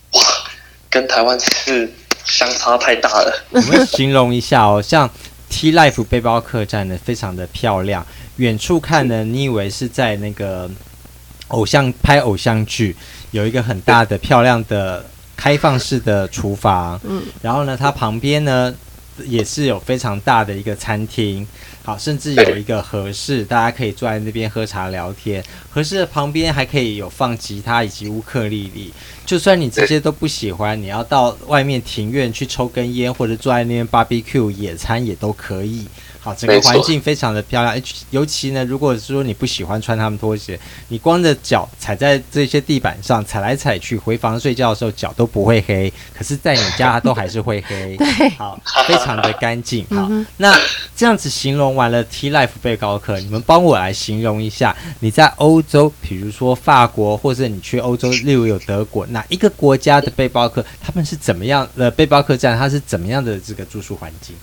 [0.95, 1.93] 跟台湾是。
[2.27, 3.31] 相差太大了。
[3.53, 5.07] 我们形容一下哦，像
[5.51, 8.03] T Life 背包客栈呢，非常的漂亮。
[8.37, 10.71] 远处看呢，你以为是在那个
[11.49, 12.97] 偶像拍偶像剧，
[13.33, 15.05] 有一个很大的漂亮的
[15.37, 16.99] 开放式的厨房。
[17.05, 18.75] 嗯，然后呢，它旁边呢
[19.27, 21.47] 也是有非常大的一个餐厅。
[21.87, 25.45] 好，甚至有一个合适，大家可以坐在那边喝茶聊天。
[25.69, 28.91] 合适的旁边还可以有放吉他以及乌克丽丽。
[29.27, 35.87] 就算你这些都不喜欢，你要到外面庭院去抽根烟，或者坐在那边 barbecue 野餐也都可以。
[36.25, 40.59] 好，整个环境非常的漂亮，尤其呢，如果是说你不喜欢穿他们拖鞋，
[40.89, 47.95] 你光着脚踩在这些地板上踩来踩去，回房睡觉的时候脚都不会黑，可是在你家都还是会黑。
[48.01, 48.59] 对，好，
[48.89, 49.85] 非常的干净。
[49.91, 50.59] 好，那
[50.97, 64.35] 这样子形容完了 T Life 背包客，你们帮我来形容一下，你在欧洲，比如说法国，或者你去欧洲，例如有德国，哪一个国家的背包客，他们是怎么样的背包客栈，它是怎么样的这个住宿环境？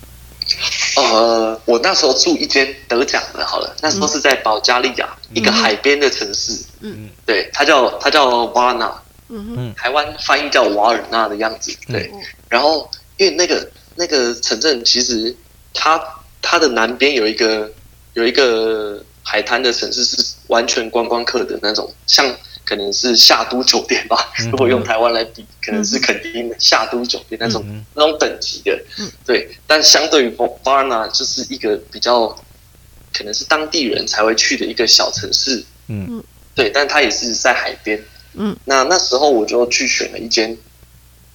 [1.04, 12.12] 呃，我那时候住一间得奖的，好了，那时候是在保加利亚、嗯、一个海边的城市，嗯，对，它叫它叫瓦纳，嗯嗯，台湾翻译叫瓦尔纳的样子，对。
[12.14, 15.36] 嗯、然后因为那个那个城镇其实
[15.74, 16.02] 它
[16.42, 17.72] 它的南边有一个
[18.14, 22.26] 有一个海滩的城市是完全观光客的那种，像。
[22.72, 28.82] 可能是夏都酒店吧，如果用台湾来比，可能是肯定的夏都酒店那种、嗯、那种等级的，
[29.26, 29.54] 对。
[29.68, 32.30] 但相对于瓦尔纳，就是一个比较
[33.14, 36.24] 可能是当地人才会去的一个小城市，嗯，
[36.56, 36.70] 对。
[36.70, 38.02] 但它也是在海边，
[38.36, 38.56] 嗯。
[38.64, 40.58] 那那时候我就去选了一间，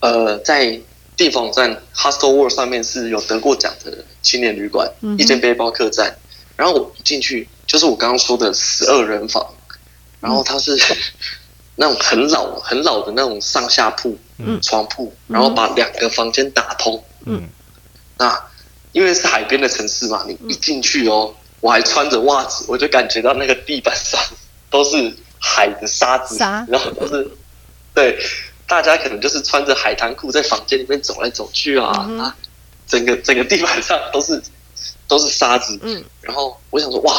[0.01, 0.81] 呃，在
[1.19, 6.17] 地方站 Hostel World 上面是有得过奖的青年旅馆，嗯、一间背包客栈。
[6.57, 9.47] 然后我一进去，就是我刚刚说的十二人房。
[10.21, 10.77] 然后它是
[11.77, 17.49] 那种很老很老的那种上下铺，嗯，床铺，然后把两个房间打通，嗯，
[18.17, 18.45] 那
[18.93, 24.19] 因为是海边的城市嘛，你一进去哦，我还穿着袜子，我就感觉到那个地板上
[24.71, 27.31] 都是海的沙子，沙，然后都是
[27.93, 28.19] 对，
[28.67, 32.35] 大家可能就是穿着海滩裤在房间里面走来走去啊，嗯、啊，
[32.87, 34.43] 整个整个地板上都是
[35.07, 37.15] 都是沙子，嗯，然后我想说哇，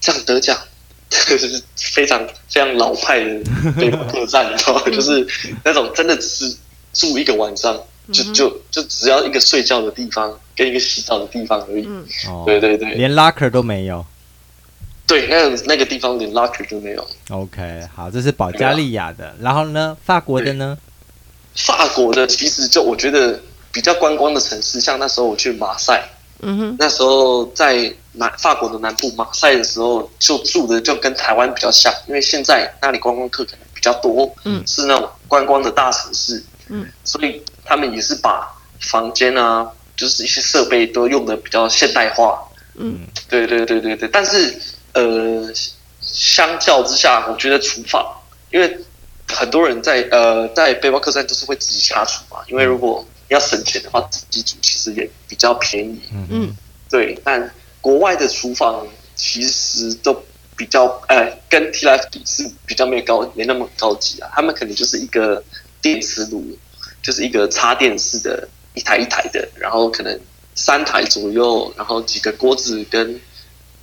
[0.00, 0.58] 这样得奖。
[1.28, 3.40] 就 是非常非常老派的
[3.76, 4.82] 背包客栈，你知道吗？
[4.86, 5.26] 就是
[5.64, 6.56] 那种真的只是
[6.92, 7.80] 住一个晚上，
[8.12, 11.88] 就就就只要一个睡觉的地方跟一个洗澡的地方而已。
[12.44, 14.04] 对对对，连 locker 都没有。
[15.06, 17.06] 对，那那个地方连 locker 都没有。
[17.30, 19.34] OK，好，这是保加利亚的。
[19.40, 20.78] 然后呢，法国的呢？
[21.54, 23.40] 法国的其实就我觉得
[23.70, 26.08] 比较观光的城市，像那时候我去马赛。
[26.44, 38.46] 嗯哼，那时候在南法国的南部马赛的时候，就住的就跟台湾比较像，因为现在那里观光客可能比较多，嗯，是那种观光的大城市，嗯，所以他们也是把
[38.80, 42.38] 房间啊，就是一些设备都用的比较现代化，
[42.76, 44.54] 嗯，对对对对对，但是
[44.92, 45.50] 呃，
[46.00, 48.06] 相较之下，我觉得厨房，
[48.50, 48.78] 因为
[49.28, 56.00] 很多人在呃在背包客栈都是会自己下厨嘛，因为如果要省钱的话，自己煮其实也比较便宜。
[56.12, 56.56] 嗯嗯，
[56.90, 57.18] 对。
[57.24, 60.14] 但国外的厨房其实都
[60.56, 64.30] 比较，呃，跟 T Life 比是比较没有高，没那么高级啊。
[64.34, 65.42] 他们可能就是一个
[65.82, 66.56] 电磁炉，
[67.02, 70.18] 就是一个插电式的一台一台的，然后可能
[70.54, 73.20] 三台左右，然后几个锅子跟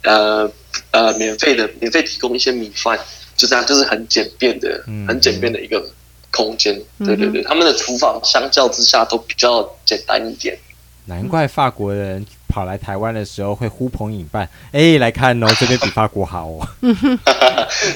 [0.04, 0.50] 呃
[0.92, 2.98] 呃免费的免费提供一些米饭，
[3.36, 5.86] 就这样，就是很简便的，很简便的一个
[6.32, 6.74] 空间。
[7.00, 10.58] 对对对，他们的厨房相较之下都比较简单一点。
[11.06, 16.68] 难怪法国人跑来台湾的时候会呼朋引伴，哎，来看哦， 这边比法国好哦。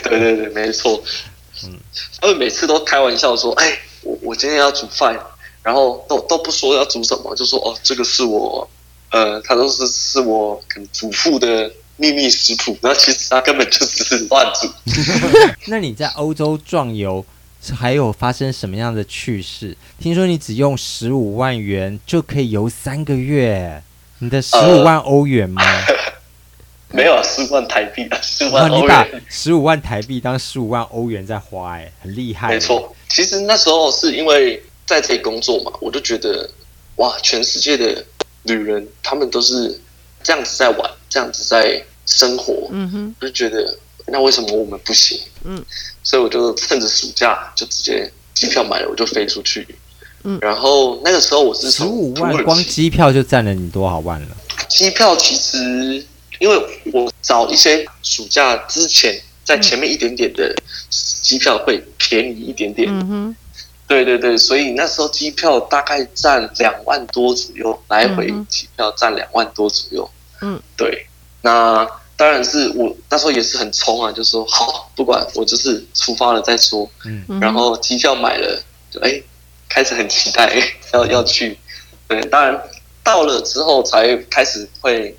[0.03, 1.01] 对对对，没错。
[1.63, 1.77] 嗯，
[2.19, 5.17] 他们每次都开玩笑说，哎，我我今天要煮饭，
[5.63, 8.67] 然后都都不说要煮什么，就说哦，这个是我，
[9.11, 14.67] 呃，他都是是我可能祖父的秘密食谱，那其实他根本就只是乱煮。
[15.67, 17.23] 那你在欧洲壮游？
[17.74, 19.76] 还有发生什么样的趣事？
[19.99, 23.82] 听说你只用十五万元就可以游三个月，
[24.20, 25.61] 你的十五万欧元吗？
[25.63, 25.95] 呃、
[26.95, 28.84] 没有，十五万台币啊，十五万欧元。
[28.84, 32.49] 你把十五万台币当十五万欧元在花，哎，很厉害。
[32.49, 36.49] 没错，其实那时候是因为在这里工作嘛，我就觉得
[36.97, 38.05] 哇，全世界的
[38.43, 39.80] 女人她们都是
[40.24, 45.19] 这样子在玩，这样子在生活，嗯哼，就觉得那为什么我们不行？
[45.43, 45.63] 嗯。
[46.03, 49.67] 所以我就趁着暑假就直接机票买了，我就飞出去。
[50.23, 54.27] 嗯，然后那个时候我是十五万，光机票就占了你多少万了？
[54.69, 55.57] 机票其实
[56.37, 60.55] 因为我找一些暑假之前在前面一点点的
[60.89, 62.87] 机票会便宜一点点。
[62.87, 63.35] 嗯哼，
[63.87, 70.07] 对对对，所以那时候机票大概占两万多左右，来回机票占两万多左右。
[70.41, 71.07] 嗯，对，
[71.41, 71.87] 那。
[72.18, 76.89] 当然是我那时候也是很冲啊，就说 好，不管我就是出发了再说。
[77.05, 79.22] 嗯，然后机票买了，就哎，
[79.68, 80.55] 开始很期待
[80.93, 81.57] 要要去。
[82.07, 82.57] 对，当然
[83.03, 85.16] 到了之后才开始会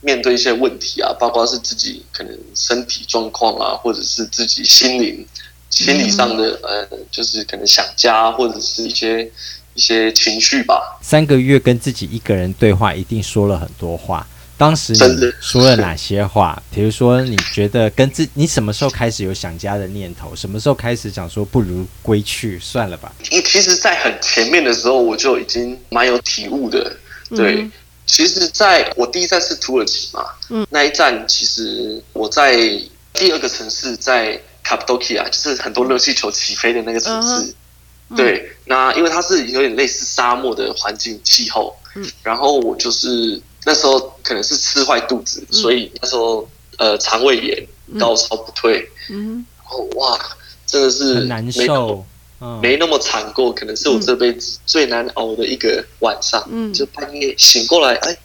[0.00, 5.26] 面对一些问题啊，包括是自己可能身体状况啊，或者是自己心灵、
[5.68, 9.30] 心理上的呃，就是可能想家，或者是一些
[9.74, 10.98] 一些情绪吧。
[11.02, 14.26] 三个月跟自己一个人对话，一定说了很多话。
[14.58, 16.60] 当时你说了哪些话？
[16.74, 20.34] 比如说，你觉得跟自你什么时候开始有想家的念头？
[20.34, 23.12] 什么时候开始想说不如归去算了吧？
[23.30, 26.92] 你其实，在很前面的时候，我就已经蛮有体悟的。
[27.30, 27.72] 对，嗯、
[28.04, 32.56] 其实在我第一站是土耳其嘛，嗯，那一站其实我在
[33.14, 37.54] 第二个城市在卡帕多奇亚，就是很多热气球起飞的那个城市。
[38.08, 43.40] 嗯、对，那因为它是有点类似沙漠的环境气候，嗯，然后我就是。
[43.68, 46.48] 那时候可能是吃坏肚子，嗯、所以那时候
[46.78, 47.68] 呃肠胃炎
[48.00, 50.18] 高烧不退，嗯，然后哇，
[50.64, 52.02] 真的是很难受，
[52.62, 58.16] 没那么惨过，可能是我这辈子最难熬的一个晚上，嗯，就半夜醒过来，哎，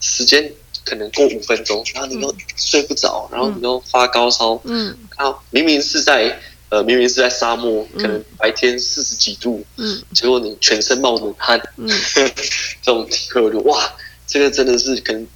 [0.00, 0.50] 时间
[0.82, 6.40] 可能过五分钟，然后你又睡不着，然后你又发高烧，嗯，然后明明是在
[6.70, 11.86] 呃明明是在沙漠，可能白天四十几度，嗯，结果你全身冒冷汗，嗯，
[12.80, 13.92] 这种体会我就哇。
[14.26, 15.26] 这个真的是跟，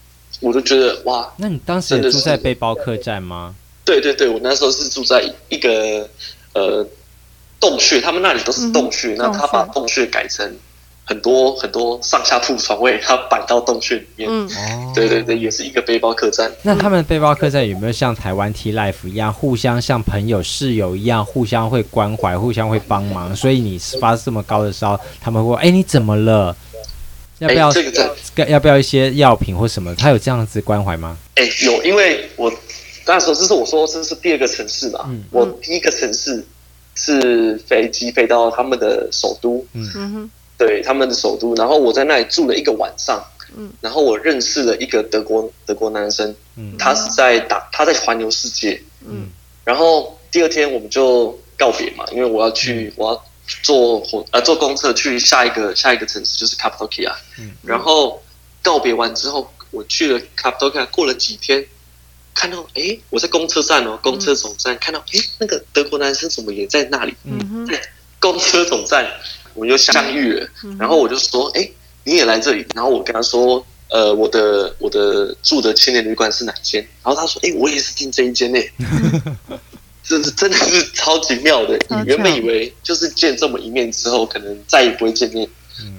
[0.40, 1.32] 我都觉得哇！
[1.36, 3.54] 那你当时也住在背包客栈吗？
[3.84, 6.08] 对对对，我那时候是住在一个
[6.54, 6.86] 呃
[7.58, 10.48] 洞穴，他们那里都是洞穴，嗯、那他把洞穴改成
[11.04, 14.28] 很多很多上下铺床位， 他摆到洞穴里面。
[14.30, 14.48] 嗯，
[14.94, 16.50] 对对对，也是一个背包客栈。
[16.62, 23.34] 那他们背包客栈有没有像台湾 T Life 一样，互相像朋友室友一样，互相会关怀，互相会帮忙？
[23.34, 26.56] 所以你发这么高的烧，他们会说：“哎，你怎么了？”
[27.40, 28.46] 要不要这个？
[28.46, 29.94] 要不要一些药品或什么？
[29.94, 31.16] 他有这样子关怀吗？
[31.36, 32.52] 哎、欸，有，因为我
[33.06, 35.06] 那时候这是我说这是第二个城市嘛。
[35.08, 35.24] 嗯。
[35.30, 36.44] 我第一个城市
[36.94, 39.64] 是飞机飞到他们的首都。
[39.72, 40.30] 嗯哼。
[40.58, 43.24] 对，他们的首都，然后我在那里住了一个晚上。
[43.56, 43.72] 嗯。
[43.80, 46.34] 然后我认识了一个德国德国男生。
[46.56, 46.76] 嗯。
[46.78, 48.80] 他是在打，他在环游世界。
[49.06, 49.28] 嗯。
[49.64, 53.24] 然后第二天我们就告别嘛，因为我要去，嗯、我要。
[53.62, 58.22] 坐火呃坐公车去下一个下一个城市就是卡帕多奇亚，嗯，然后
[58.62, 61.64] 告别完之后，我去了 c a p t o k i a，过了几天，
[62.34, 67.66] 看到哎我在公车站哦，公车总站、嗯、看到哎那个德国男生怎么也在那里，嗯。
[67.66, 67.80] 在
[68.18, 69.06] 公车总站
[69.54, 71.70] 我们又相遇了，嗯、然后我就说哎
[72.04, 78.60] 你也来这里，然后我跟他说呃我的我的住的青年旅馆是哪间，然后他说哎我也是订这一间呢。
[80.10, 81.78] 这是真的是超级妙的。
[81.88, 85.48] 你原本以为就是见这么一面之后，可能再也不会见面，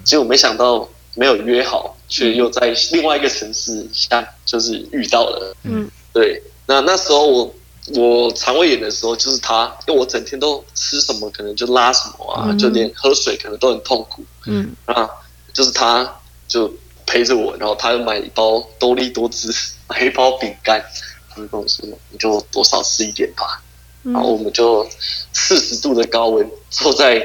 [0.04, 5.56] 结果没想到没有约好，却又在另外一个城市下就是遇到了。
[5.62, 6.42] 嗯，对。
[6.66, 7.54] 那那时候我
[7.94, 14.22] 我肠胃炎的时候，就是他，因为我整天都吃什么可能就拉什么啊，就连喝水可能都很痛苦。
[14.44, 15.08] 嗯啊，
[15.54, 16.70] 就是他就
[17.06, 19.50] 陪着我，然后他又买一包多力多汁，
[19.88, 20.84] 买一包饼干，
[21.30, 23.62] 他就跟我说：“你就多少吃一点吧。”
[24.02, 24.88] 然后我们就
[25.32, 27.22] 四十度的高温坐在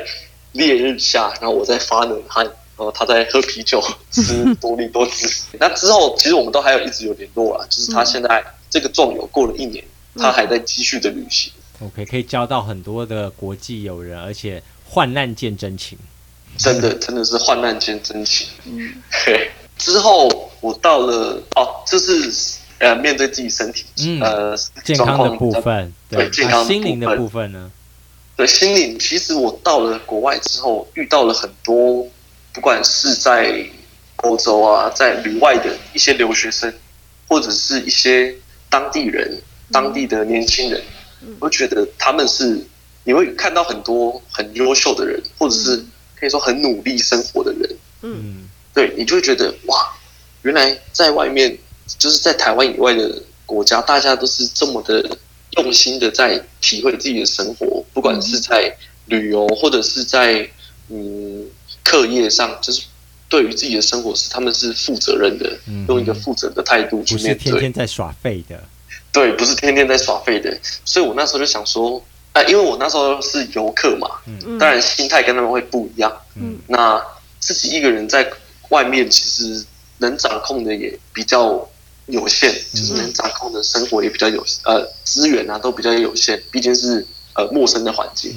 [0.53, 5.29] 烈日下，然后我在发冷汗，然后他在喝啤酒，吃 多利多滋。
[5.59, 9.83] 那之后，其实我们都还有一直有联络啊，就是他现在这个壮游过了一年，
[10.15, 11.51] 他还在继续的旅行。
[11.79, 15.97] OK，可以交到很多的国际友人，而且患难见真情。
[16.57, 18.47] 真的，真的是患难见真情。
[18.65, 19.51] 嗯， 对。
[19.77, 20.27] 之后
[20.59, 22.31] 我到了哦，这是
[22.79, 27.71] 呃，面对自己身体，嗯、呃，健康的部分，对，健康心灵的部分呢？
[28.35, 28.99] 对，心灵。
[28.99, 32.07] 其实我到了国外之后，遇到了很多，
[32.53, 33.65] 不管是在
[34.17, 36.71] 欧洲啊，在旅外的一些留学生，
[37.27, 38.35] 或者是一些
[38.69, 40.81] 当地人、当地的年轻人，
[41.39, 42.63] 我觉得他们是
[43.03, 45.83] 你会看到很多很优秀的人，或者是
[46.15, 48.47] 可以说很努力生活的人，嗯。
[48.73, 49.91] 对，你就会觉得哇，
[50.43, 51.57] 原来在外面，
[51.97, 55.17] 就是在台湾以外的国家，大家都是这么的
[55.51, 58.75] 用心的在体会自己的生活，不管是在
[59.05, 60.47] 旅游或者是在
[60.89, 61.45] 嗯
[61.83, 62.83] 课业上，就是
[63.29, 65.57] 对于自己的生活是他们是负责任的，
[65.87, 68.61] 用一个负责的态度去面对，不是天天在耍废的。
[69.11, 70.55] 对，不是天天在耍废的。
[70.83, 77.01] 所以我那时候就想说，啊，因为我那时候是游客嘛，嗯，当然心态跟他们会不一样，嗯，那
[77.39, 78.29] 自己一个人在。
[78.69, 79.65] 外面其实
[79.99, 81.65] 能掌控的也比较
[82.07, 88.33] 有限，就是能掌控的生活也比较有呃资源啊都比较有限，毕竟是呃陌生的环境，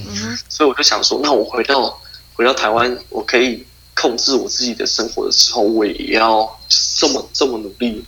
[0.48, 2.00] 所以我就想说，那我回到
[2.34, 3.64] 回到台湾，我可以
[3.94, 8.04] 控制我自己的生活的时候，我也要这么这么努力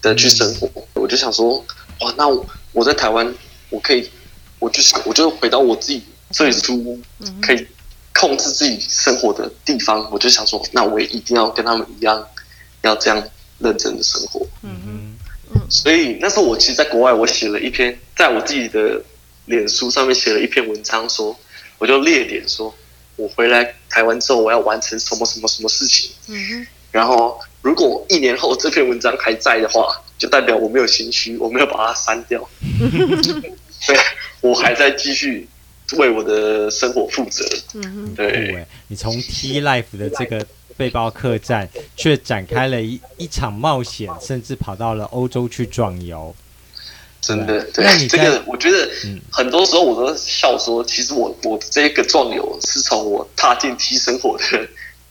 [0.00, 0.68] 的去生活。
[0.94, 1.58] 我就想说，
[2.00, 3.34] 哇，那我我在台湾，
[3.70, 4.10] 我可以，
[4.58, 7.00] 我就想，我就回到我自己最初
[7.40, 7.66] 可以。
[8.14, 12.24] 控制自己生活的地方，我就想说，那我也一定要跟他们一样，
[12.82, 13.20] 要这样
[13.62, 14.46] 认真的生活。
[14.62, 15.16] 嗯嗯
[15.54, 15.60] 嗯。
[15.68, 19.02] 所以那时候我其实，在国外，我写了一篇，在我自己的
[19.46, 21.38] 脸书上面写了一篇文章，说，
[21.78, 22.74] 我就列点说，
[23.16, 26.10] 我回来台湾之后，我要完成什么什么什么事情。
[26.28, 26.66] 嗯哼。
[26.90, 32.48] 然后，如果一年后这篇文章还在的话，就代表我没有心虚，我没有把它删掉。
[33.86, 33.98] 对，
[34.40, 35.48] 我还在继续。
[35.98, 37.44] 为我的生活负责。
[37.74, 38.66] 嗯，对。
[38.88, 40.46] 你从 T Life 的这个
[40.76, 46.34] 背包客栈，却展开了一一场冒险，甚至跑到了欧洲去壮游。
[47.20, 48.08] 真的，对。
[48.08, 48.90] 这个，我觉得，
[49.30, 54.44] 很多时候我都笑说，其实我我这个壮游是从我踏进 T 生活的。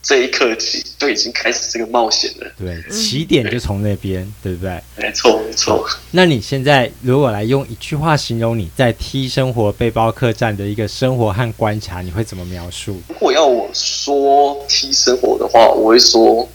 [0.03, 2.51] 这一刻起就已经开始这个冒险了。
[2.57, 4.81] 对，起点就从那边，嗯、对不对？
[4.97, 5.87] 没错，没错。
[6.09, 12.99] 那你现在如果来用一句话形容你在 T 生活背包客栈的一个生活和观察，你会怎么描述？
[13.09, 16.49] 如果要我说 T 生活的话，我会说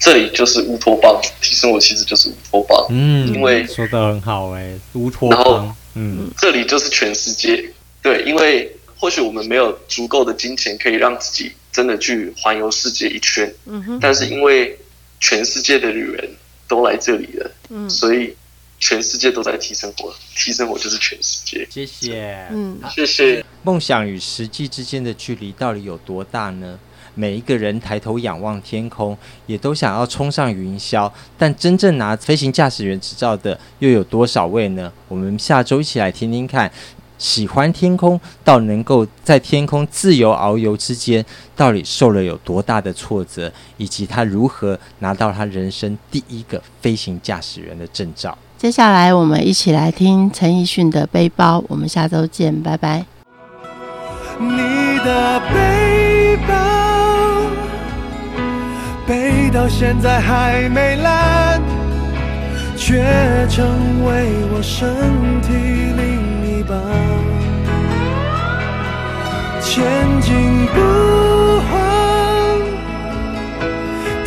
[0.00, 1.20] 这里就是乌托邦。
[1.40, 2.86] T 生活其实就是乌托邦。
[2.90, 5.76] 嗯，因为说的很好哎，乌托邦。
[5.94, 7.64] 嗯，这里就是全世界。
[8.02, 11.52] 对，因为或许我们没有足够的金钱可以让自己。
[11.72, 14.78] 真的去环游世界一圈，嗯哼，但是因为
[15.20, 16.28] 全世界的女人
[16.66, 18.34] 都来这里了，嗯，所以
[18.78, 21.66] 全世界都在提升我，提升我就是全世界。
[21.70, 23.44] 谢谢，嗯，谢谢。
[23.62, 26.78] 梦想与实际之间的距离到底有多大呢？
[27.14, 34.92] 每一个人抬头仰望天空，也都想要冲上云霄，但真正拿飞行驾驶员执照的又有多少位呢？
[35.08, 36.70] 我们下周一起来听听看。
[37.18, 41.24] 喜欢天空，到能够在天空自由遨游之间，
[41.56, 48.38] 到底受了有多大的挫折，以及他如何拿到他人生第一个飞行驾驶员的证照。
[48.56, 51.62] 接下来，我们一起来听陈奕迅的背包。
[51.68, 53.04] 我们下周见，拜拜。
[54.40, 56.54] 你的背包
[59.06, 61.60] 背到现在还没烂，
[62.76, 63.04] 却
[63.48, 63.64] 成
[64.04, 65.52] 为我身体
[66.00, 66.17] 里。
[69.62, 70.76] 千金不
[71.68, 71.72] 换，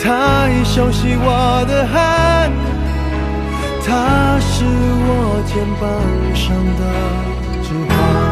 [0.04, 2.52] 它已熟悉我的汗，
[3.86, 5.82] 它是我肩膀
[6.34, 6.82] 上的
[7.62, 8.31] 指环。